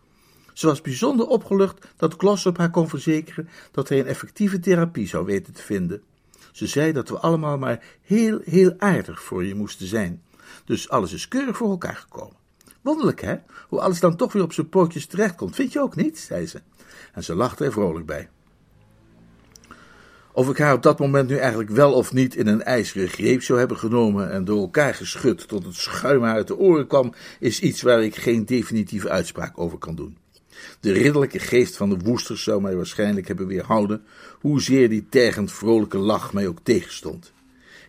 Ze 0.54 0.68
was 0.68 0.82
bijzonder 0.82 1.28
opgelucht 1.28 1.88
dat 1.98 2.14
Glossop 2.18 2.58
haar 2.58 2.70
kon 2.70 2.90
verzekeren 2.90 3.50
dat 3.72 3.90
hij 3.90 4.00
een 4.00 4.08
effectieve 4.08 4.60
therapie 4.60 5.08
zou 5.08 5.26
weten 5.26 5.54
te 5.54 5.62
vinden. 5.62 6.02
Ze 6.52 6.68
zei 6.68 6.92
dat 6.92 7.10
we 7.10 7.20
allemaal 7.20 7.58
maar 7.58 7.84
heel, 8.02 8.40
heel 8.44 8.74
aardig 8.78 9.24
voor 9.24 9.46
je 9.46 9.56
moesten 9.56 9.88
zijn. 9.88 10.22
Dus 10.66 10.90
alles 10.90 11.14
is 11.14 11.28
keurig 11.28 11.58
voor 11.58 11.70
elkaar 11.70 11.96
gekomen. 11.96 12.36
Wonderlijk, 12.82 13.22
hè? 13.22 13.36
Hoe 13.68 13.80
alles 13.80 14.00
dan 14.00 14.16
toch 14.16 14.34
weer 14.34 14.44
op 14.44 14.54
zijn 14.54 14.70
pootjes 14.70 15.06
terechtkomt. 15.06 15.56
Vind 15.56 15.74
je 15.74 15.82
ook 15.82 15.96
niet? 15.96 16.20
zei 16.20 16.48
ze. 16.48 16.62
En 17.14 17.24
ze 17.24 17.36
lachte 17.36 17.66
er 17.66 17.72
vrolijk 17.72 18.06
bij. 18.06 18.30
Of 20.32 20.50
ik 20.50 20.58
haar 20.58 20.74
op 20.74 20.84
dat 20.84 21.00
moment 21.00 21.30
nu 21.30 21.38
eigenlijk 21.38 21.70
wel 21.70 21.94
of 21.94 22.14
niet 22.14 22.36
in 22.36 22.48
een 22.48 22.64
ijzeren 22.64 23.08
greep 23.08 23.44
zou 23.44 23.60
hebben 23.60 23.78
genomen 23.78 24.32
en 24.32 24.46
door 24.46 24.60
elkaar 24.60 24.96
geschud 24.96 25.48
tot 25.48 25.66
het 25.66 25.76
schuim 25.76 26.24
uit 26.24 26.48
de 26.48 26.58
oren 26.58 26.88
kwam, 26.88 27.14
is 27.40 27.60
iets 27.60 27.82
waar 27.82 28.04
ik 28.04 28.16
geen 28.16 28.46
definitieve 28.46 29.10
uitspraak 29.10 29.58
over 29.60 29.78
kan 29.78 29.96
doen. 29.96 30.18
De 30.80 30.92
ridderlijke 30.92 31.40
geest 31.40 31.78
van 31.78 31.90
de 31.90 31.98
woesters 31.98 32.44
zou 32.44 32.62
mij 32.62 32.76
waarschijnlijk 32.76 33.28
hebben 33.28 33.48
weerhouden, 33.48 34.04
hoezeer 34.40 34.90
die 34.90 35.06
tergend 35.10 35.52
vrolijke 35.52 35.98
lach 35.98 36.34
mij 36.34 36.48
ook 36.48 36.60
tegenstond. 36.64 37.34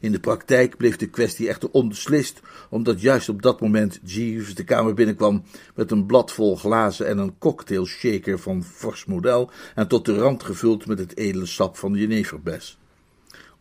In 0.00 0.12
de 0.12 0.20
praktijk 0.20 0.76
bleef 0.76 0.96
de 0.96 1.06
kwestie 1.06 1.48
echter 1.48 1.70
onbeslist, 1.70 2.40
omdat 2.70 3.00
juist 3.00 3.28
op 3.28 3.42
dat 3.42 3.60
moment 3.60 4.00
Jeeves 4.02 4.54
de 4.54 4.64
kamer 4.64 4.94
binnenkwam 4.94 5.42
met 5.74 5.90
een 5.90 6.06
blad 6.06 6.32
vol 6.32 6.56
glazen 6.56 7.06
en 7.06 7.18
een 7.18 7.38
cocktailshaker 7.38 8.38
van 8.38 8.64
fors 8.64 9.04
model 9.04 9.50
en 9.74 9.88
tot 9.88 10.04
de 10.04 10.16
rand 10.16 10.42
gevuld 10.42 10.86
met 10.86 10.98
het 10.98 11.16
edele 11.16 11.46
sap 11.46 11.76
van 11.76 11.92
de 11.92 11.98
jeneverbes. 11.98 12.78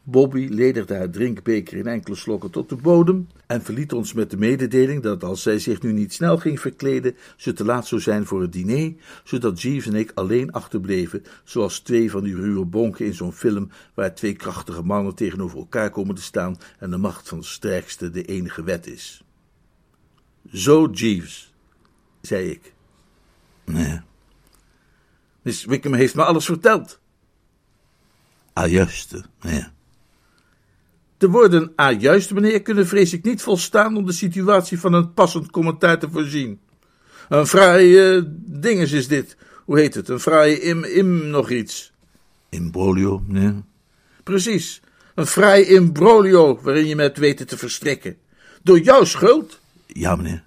Bobby 0.06 0.48
ledigde 0.50 0.96
haar 0.96 1.10
drinkbeker 1.10 1.78
in 1.78 1.88
enkele 1.88 2.16
slokken 2.16 2.50
tot 2.50 2.70
de 2.70 2.76
bodem 2.76 3.28
en 3.48 3.62
verliet 3.62 3.94
ons 3.94 4.14
met 4.14 4.30
de 4.30 4.38
mededeling 4.38 5.02
dat 5.02 5.24
als 5.24 5.42
zij 5.42 5.60
zich 5.60 5.82
nu 5.82 5.92
niet 5.92 6.14
snel 6.14 6.38
ging 6.38 6.60
verkleden, 6.60 7.16
ze 7.38 7.54
te 7.54 7.66
laat 7.66 7.88
zou 7.88 8.02
zijn 8.02 8.26
voor 8.26 8.42
het 8.42 8.52
diner, 8.52 8.94
zodat 9.24 9.62
Jeeves 9.62 9.88
en 9.88 9.96
ik 9.96 10.12
alleen 10.14 10.52
achterbleven, 10.52 11.24
zoals 11.44 11.80
twee 11.80 12.12
van 12.12 12.24
die 12.24 12.36
ruwe 12.36 12.66
bonken 12.66 13.06
in 13.06 13.14
zo'n 13.14 13.34
film 13.34 13.70
waar 13.94 14.16
twee 14.16 14.34
krachtige 14.34 14.84
mannen 14.84 15.16
tegenover 15.16 15.58
elkaar 15.58 15.90
komen 15.90 16.16
te 16.16 16.22
staan 16.22 16.58
en 16.80 16.90
de 16.90 16.98
macht 16.98 17.30
van 17.30 17.40
de 17.40 17.46
sterkste 17.46 18.10
de 18.10 18.24
enige 18.24 18.64
wet 18.64 18.88
is. 18.88 19.24
Zo, 20.54 20.90
Jeeves, 20.92 21.54
zei 22.22 22.50
ik. 22.50 22.74
Nee. 23.66 24.02
Miss 25.42 25.66
Wickham 25.66 25.94
heeft 25.94 26.16
me 26.16 26.24
alles 26.24 26.46
verteld. 26.46 27.00
Ah, 28.54 28.72
juist, 28.72 29.24
nee. 29.42 29.64
De 31.24 31.30
woorden 31.30 31.72
ah 31.76 32.02
juist 32.02 32.34
meneer 32.34 32.62
kunnen 32.62 32.88
vrees 32.88 33.14
ik 33.14 33.24
niet 33.24 33.42
volstaan 33.42 33.98
om 33.98 34.06
de 34.06 34.12
situatie 34.12 34.80
van 34.80 34.94
een 34.94 35.14
passend 35.14 35.52
commentaar 35.52 36.00
te 36.00 36.10
voorzien. 36.10 36.60
Een 37.30 37.48
fraaie 37.48 38.16
uh, 38.16 38.24
dinges 38.46 38.92
is 38.92 39.08
dit. 39.08 39.38
Hoe 39.66 39.80
heet 39.80 39.94
het? 39.94 40.10
Een 40.10 40.20
fraaie 40.20 40.60
im, 40.60 40.84
im 40.84 41.28
nog 41.28 41.50
iets. 41.50 41.92
Imbroglio, 42.50 43.24
meneer? 43.28 43.54
Precies. 44.24 44.82
Een 45.16 45.28
fraai 45.28 45.64
imbroglio 45.64 46.60
waarin 46.62 46.88
je 46.88 46.96
met 46.96 47.18
weten 47.18 47.48
te 47.48 47.58
verstrikken. 47.58 48.18
Door 48.64 48.80
jouw 48.80 49.04
schuld? 49.04 49.60
Ja, 49.88 50.16
meneer. 50.16 50.44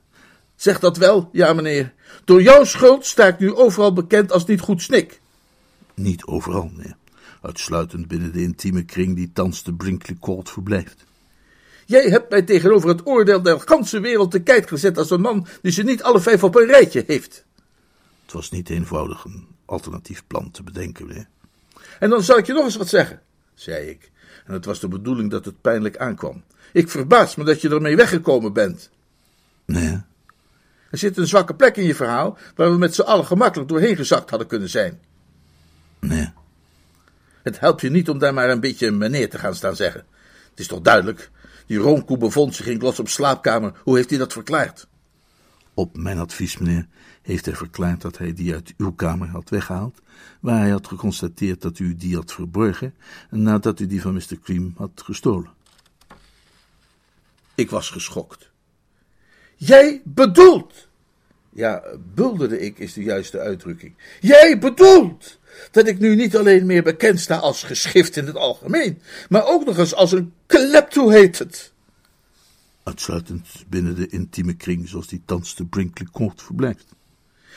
Zeg 0.57 0.79
dat 0.81 0.97
wel, 0.97 1.29
ja, 1.33 1.53
meneer. 1.53 1.93
Door 2.25 2.43
jouw 2.43 2.65
schuld 2.65 3.07
sta 3.07 3.27
ik 3.27 3.39
nu 3.39 3.55
overal 3.55 3.93
bekend 3.93 4.33
als 4.33 4.47
niet 4.47 4.61
goed 4.61 4.83
snik. 4.83 5.21
Niet 5.95 6.25
overal, 6.25 6.71
meneer 6.77 6.97
uitsluitend 7.43 8.09
binnen 8.09 8.33
de 8.33 8.43
intieme 8.43 8.85
kring 8.85 9.17
die 9.17 9.31
thans 9.33 9.63
de 9.63 9.75
Brinkley 9.75 10.17
Court 10.21 10.51
verblijft. 10.51 11.05
Jij 11.87 12.09
hebt 12.09 12.31
mij 12.31 12.43
tegenover 12.43 12.89
het 12.89 13.07
oordeel 13.07 13.43
der 13.43 13.61
ganse 13.61 14.01
wereld 14.01 14.31
te 14.31 14.43
kijk 14.43 14.69
gezet 14.69 14.99
als 14.99 15.11
een 15.11 15.21
man 15.21 15.47
die 15.63 15.73
ze 15.73 15.83
niet 15.83 16.03
alle 16.03 16.21
vijf 16.21 16.45
op 16.45 16.55
een 16.55 16.67
rijtje 16.67 17.05
heeft. 17.07 17.45
Het 18.25 18.33
was 18.33 18.51
niet 18.51 18.71
eenvoudig 18.71 19.25
een 19.25 19.47
alternatief 19.65 20.23
plan 20.27 20.51
te 20.51 20.63
bedenken, 20.63 21.07
meneer. 21.07 21.29
En 21.99 22.11
dan 22.11 22.23
zal 22.23 22.39
ik 22.39 22.47
je 22.47 22.53
nog 22.53 22.65
eens 22.65 22.77
wat 22.77 22.89
zeggen, 22.89 23.23
zei 23.55 23.89
ik. 23.89 24.11
En 24.47 24.53
het 24.53 24.65
was 24.65 24.81
de 24.81 24.89
bedoeling 24.89 25.31
dat 25.31 25.45
het 25.45 25.61
pijnlijk 25.61 25.97
aankwam. 25.97 26.43
Ik 26.73 26.89
verbaas 26.89 27.37
me 27.37 27.45
dat 27.45 27.61
je 27.61 27.69
ermee 27.69 27.97
weggekomen 27.97 28.53
bent. 28.53 28.91
Nee. 29.65 30.01
Er 30.91 30.99
zit 30.99 31.17
een 31.17 31.27
zwakke 31.27 31.55
plek 31.55 31.77
in 31.77 31.85
je 31.85 31.95
verhaal 31.95 32.39
waar 32.55 32.71
we 32.71 32.79
met 32.79 32.95
z'n 32.95 33.01
allen 33.01 33.27
gemakkelijk 33.27 33.69
doorheen 33.69 33.97
gezakt 33.97 34.31
hadden 34.31 34.49
kunnen 34.49 34.69
zijn. 34.69 35.01
Nee. 36.01 36.33
Het 37.47 37.61
helpt 37.61 37.81
je 37.81 37.91
niet 37.91 38.09
om 38.09 38.19
daar 38.19 38.35
maar 38.35 38.51
een 38.51 38.61
beetje 38.61 38.91
meneer 38.91 39.31
te 39.31 39.39
gaan 39.39 39.55
staan 39.55 39.77
zeggen. 39.77 40.05
Het 40.51 40.61
is 40.61 40.67
toch 40.67 40.81
duidelijk, 40.81 41.31
die 41.67 41.79
roomkoe 41.79 42.19
bevond 42.19 42.55
zich 42.55 42.67
in 42.67 42.79
Gloss 42.79 42.99
op 42.99 43.09
slaapkamer. 43.09 43.73
Hoe 43.83 43.97
heeft 43.97 44.11
hij 44.11 44.19
dat 44.19 44.33
verklaard? 44.33 44.87
Op 45.75 45.97
mijn 45.97 46.19
advies, 46.19 46.59
meneer, 46.59 46.87
heeft 47.23 47.45
hij 47.45 47.55
verklaard 47.55 48.01
dat 48.01 48.19
hij 48.19 48.33
die 48.33 48.55
uit 48.55 48.75
uw 48.77 48.93
kamer 48.93 49.29
had 49.29 49.49
weggehaald, 49.49 50.01
waar 50.41 50.61
hij 50.61 50.71
had 50.71 50.87
geconstateerd 50.87 51.63
dat 51.63 51.79
u 51.79 51.97
die 51.97 52.15
had 52.15 52.33
verborgen, 52.33 52.95
nadat 53.31 53.81
u 53.81 53.87
die 53.87 54.01
van 54.01 54.15
Mr. 54.15 54.39
Cream 54.43 54.75
had 54.77 55.03
gestolen. 55.05 55.51
Ik 57.55 57.71
was 57.71 57.91
geschokt. 57.91 58.51
Jij 59.57 60.03
bedoelt 60.05 60.89
ja, 61.57 61.83
bulderde 62.15 62.61
ik 62.61 62.79
is 62.79 62.93
de 62.93 63.03
juiste 63.03 63.39
uitdrukking. 63.39 63.95
Jij 64.21 64.59
bedoelt 64.59 65.39
dat 65.71 65.87
ik 65.89 65.99
nu 65.99 66.15
niet 66.15 66.37
alleen 66.37 66.67
meer 66.67 66.83
bekend 66.83 67.21
sta 67.21 67.37
als 67.37 67.63
geschift 67.63 68.17
in 68.17 68.27
het 68.27 68.37
algemeen, 68.37 69.01
maar 69.29 69.47
ook 69.47 69.65
nog 69.65 69.79
eens 69.79 69.95
als 69.95 70.13
een 70.13 70.33
klepto 70.47 71.09
heet 71.09 71.39
het. 71.39 71.73
Uitsluitend 72.83 73.49
binnen 73.69 73.95
de 73.95 74.07
intieme 74.07 74.55
kring 74.55 74.89
zoals 74.89 75.09
die 75.09 75.23
thans 75.25 75.55
de 75.55 75.65
Brinkley 75.65 76.09
Court 76.13 76.43
verblijft. 76.43 76.87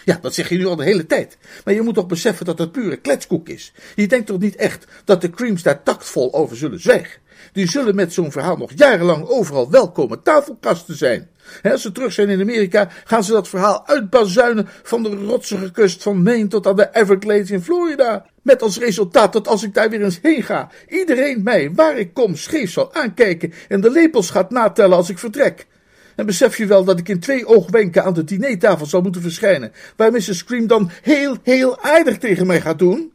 Ja, 0.05 0.19
dat 0.21 0.33
zeg 0.33 0.49
je 0.49 0.57
nu 0.57 0.65
al 0.65 0.75
de 0.75 0.83
hele 0.83 1.05
tijd. 1.05 1.37
Maar 1.65 1.73
je 1.73 1.81
moet 1.81 1.93
toch 1.93 2.07
beseffen 2.07 2.45
dat 2.45 2.59
het 2.59 2.71
pure 2.71 2.97
kletskoek 2.97 3.49
is. 3.49 3.73
Je 3.95 4.07
denkt 4.07 4.27
toch 4.27 4.39
niet 4.39 4.55
echt 4.55 4.87
dat 5.05 5.21
de 5.21 5.29
Creams 5.29 5.63
daar 5.63 5.83
tactvol 5.83 6.33
over 6.33 6.57
zullen 6.57 6.81
zwijgen? 6.81 7.21
Die 7.53 7.69
zullen 7.69 7.95
met 7.95 8.13
zo'n 8.13 8.31
verhaal 8.31 8.57
nog 8.57 8.71
jarenlang 8.75 9.27
overal 9.27 9.71
welkome 9.71 10.21
tafelkasten 10.21 10.97
zijn. 10.97 11.29
als 11.63 11.81
ze 11.81 11.91
terug 11.91 12.13
zijn 12.13 12.29
in 12.29 12.41
Amerika, 12.41 12.89
gaan 13.03 13.23
ze 13.23 13.31
dat 13.31 13.47
verhaal 13.47 13.87
uitbazuinen 13.87 14.67
van 14.83 15.03
de 15.03 15.09
rotsige 15.09 15.71
kust 15.71 16.03
van 16.03 16.23
Maine 16.23 16.47
tot 16.47 16.67
aan 16.67 16.75
de 16.75 16.89
Everglades 16.91 17.51
in 17.51 17.61
Florida. 17.61 18.25
Met 18.41 18.61
als 18.61 18.77
resultaat 18.77 19.33
dat 19.33 19.47
als 19.47 19.63
ik 19.63 19.73
daar 19.73 19.89
weer 19.89 20.03
eens 20.03 20.19
heen 20.21 20.43
ga, 20.43 20.69
iedereen 20.87 21.43
mij, 21.43 21.71
waar 21.73 21.97
ik 21.97 22.13
kom, 22.13 22.35
scheef 22.35 22.71
zal 22.71 22.93
aankijken 22.93 23.53
en 23.67 23.81
de 23.81 23.91
lepels 23.91 24.29
gaat 24.29 24.51
natellen 24.51 24.97
als 24.97 25.09
ik 25.09 25.19
vertrek. 25.19 25.67
En 26.15 26.25
besef 26.25 26.57
je 26.57 26.65
wel 26.65 26.83
dat 26.83 26.99
ik 26.99 27.09
in 27.09 27.19
twee 27.19 27.47
oogwenken 27.47 28.03
aan 28.03 28.13
de 28.13 28.23
dinertafel 28.23 28.85
zal 28.85 29.01
moeten 29.01 29.21
verschijnen, 29.21 29.71
waar 29.95 30.11
Mrs. 30.11 30.37
Scream 30.37 30.67
dan 30.67 30.91
heel, 31.01 31.37
heel 31.43 31.81
aardig 31.81 32.17
tegen 32.17 32.47
mij 32.47 32.61
gaat 32.61 32.79
doen? 32.79 33.13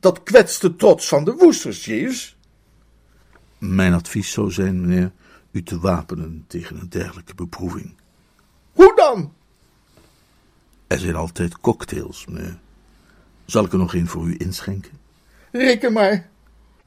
Dat 0.00 0.22
kwetst 0.22 0.60
de 0.60 0.76
trots 0.76 1.08
van 1.08 1.24
de 1.24 1.32
Woesters, 1.32 1.84
Jeeves. 1.84 2.36
Mijn 3.62 3.94
advies 3.94 4.30
zou 4.30 4.50
zijn, 4.50 4.80
meneer, 4.80 5.12
u 5.50 5.62
te 5.62 5.78
wapenen 5.78 6.44
tegen 6.46 6.80
een 6.80 6.88
dergelijke 6.88 7.34
beproeving. 7.34 7.94
Hoe 8.72 8.92
dan? 8.96 9.32
Er 10.86 10.98
zijn 10.98 11.14
altijd 11.14 11.60
cocktails, 11.60 12.26
meneer. 12.26 12.58
Zal 13.44 13.64
ik 13.64 13.72
er 13.72 13.78
nog 13.78 13.94
een 13.94 14.06
voor 14.06 14.26
u 14.26 14.34
inschenken? 14.38 14.92
Reken 15.52 15.92
maar. 15.92 16.28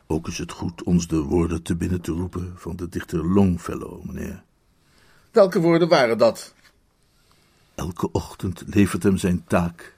Ook 0.08 0.28
is 0.28 0.38
het 0.38 0.52
goed 0.52 0.84
ons 0.84 1.08
de 1.08 1.22
woorden 1.22 1.62
te 1.62 1.76
binnen 1.76 2.02
te 2.02 2.12
roepen 2.12 2.54
van 2.56 2.76
de 2.76 2.90
dichter 2.90 3.26
Longfellow, 3.26 4.04
meneer. 4.04 4.44
Welke 5.32 5.60
woorden 5.60 5.88
waren 5.88 6.18
dat? 6.18 6.54
Elke 7.76 8.12
ochtend 8.12 8.64
levert 8.66 9.04
hem 9.04 9.18
zijn 9.18 9.44
taak. 9.48 9.96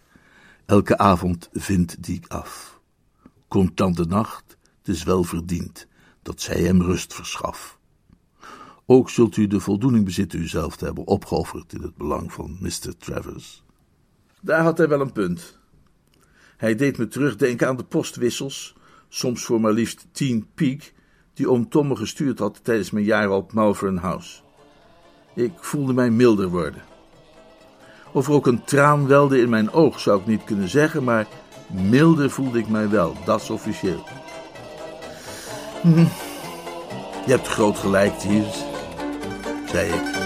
Elke 0.66 0.98
avond 0.98 1.50
vindt 1.54 2.04
die 2.04 2.22
af. 2.28 2.80
Komt 3.48 3.78
dan 3.78 3.94
de 3.94 4.06
nacht, 4.06 4.58
het 4.82 4.96
is 4.96 5.04
wel 5.04 5.24
verdiend 5.24 5.88
dat 6.28 6.42
zij 6.42 6.62
hem 6.62 6.82
rust 6.82 7.14
verschaf. 7.14 7.78
Ook 8.86 9.10
zult 9.10 9.38
u 9.38 9.48
de 9.48 9.60
voldoening 9.60 10.06
bezitten 10.06 10.40
uzelf 10.40 10.76
te 10.76 10.86
hebben 10.86 11.08
opgeofferd 11.08 11.74
in 11.74 11.82
het 11.82 11.96
belang 11.96 12.34
van 12.34 12.58
Mr. 12.60 12.98
Travers. 12.98 13.64
Daar 14.42 14.64
had 14.64 14.78
hij 14.78 14.88
wel 14.88 15.02
een 15.02 15.12
punt. 15.12 15.60
Hij 16.58 16.76
deed 16.76 16.98
me 16.98 17.08
terugdenken 17.08 17.68
aan 17.68 17.78
de 17.78 17.84
postwissels, 17.84 18.76
soms 19.10 19.44
voor 19.44 19.62
maar 19.62 19.72
liefst 19.72 20.08
tien 20.12 20.48
piek, 20.54 20.94
die 21.34 21.50
oom 21.50 21.70
Tom 21.70 21.88
me 21.88 21.96
gestuurd 21.96 22.40
had 22.40 22.64
tijdens 22.64 22.92
mijn 22.92 23.06
jaren 23.06 23.36
op 23.36 23.54
Malvern 23.54 23.98
House. 23.98 24.42
Ik 25.36 25.54
voelde 25.56 25.94
mij 25.94 26.10
milder 26.10 26.50
worden. 26.50 26.84
Of 28.12 28.28
er 28.28 28.34
ook 28.34 28.48
een 28.48 28.64
traan 28.64 29.08
welde 29.08 29.40
in 29.40 29.50
mijn 29.50 29.72
oog, 29.72 30.00
zou 30.00 30.20
ik 30.20 30.28
niet 30.28 30.44
kunnen 30.44 30.70
zeggen, 30.70 31.04
maar 31.04 31.28
milder 31.72 32.30
voelde 32.30 32.60
ik 32.60 32.68
mij 32.68 32.90
wel, 32.90 33.16
dat 33.26 33.42
is 33.42 33.50
officieel. 33.50 34.06
Je 37.26 37.34
hebt 37.34 37.48
groot 37.48 37.78
gelijk, 37.78 38.20
Tiers, 38.20 38.64
zei 39.72 39.88
ik. 39.88 40.18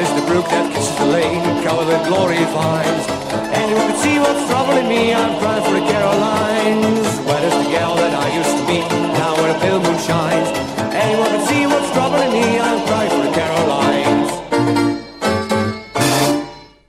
is 0.00 0.08
the 0.14 0.26
brook 0.26 0.48
that 0.48 0.72
kisses 0.72 0.96
the 0.96 1.04
lane, 1.04 1.62
covered 1.62 1.86
with 1.86 2.02
glory 2.08 2.42
vines? 2.56 3.04
And 3.52 3.70
you 3.70 3.76
can 3.76 3.96
see 4.00 4.18
what's 4.18 4.48
troubling 4.48 4.88
me, 4.88 5.12
I'm 5.12 5.38
crying 5.38 5.62
for 5.62 5.74
the 5.78 5.84
Carolines. 5.92 7.08
Where 7.28 7.44
is 7.44 7.54
the 7.62 7.68
gal 7.70 7.94
that 7.96 8.14
I 8.14 8.26
used 8.40 8.56
to 8.58 8.64
be, 8.66 8.80
now 9.20 9.36
where 9.36 9.52
the 9.52 9.58
pale 9.60 9.80
moon 9.80 9.98
shines? 9.98 10.69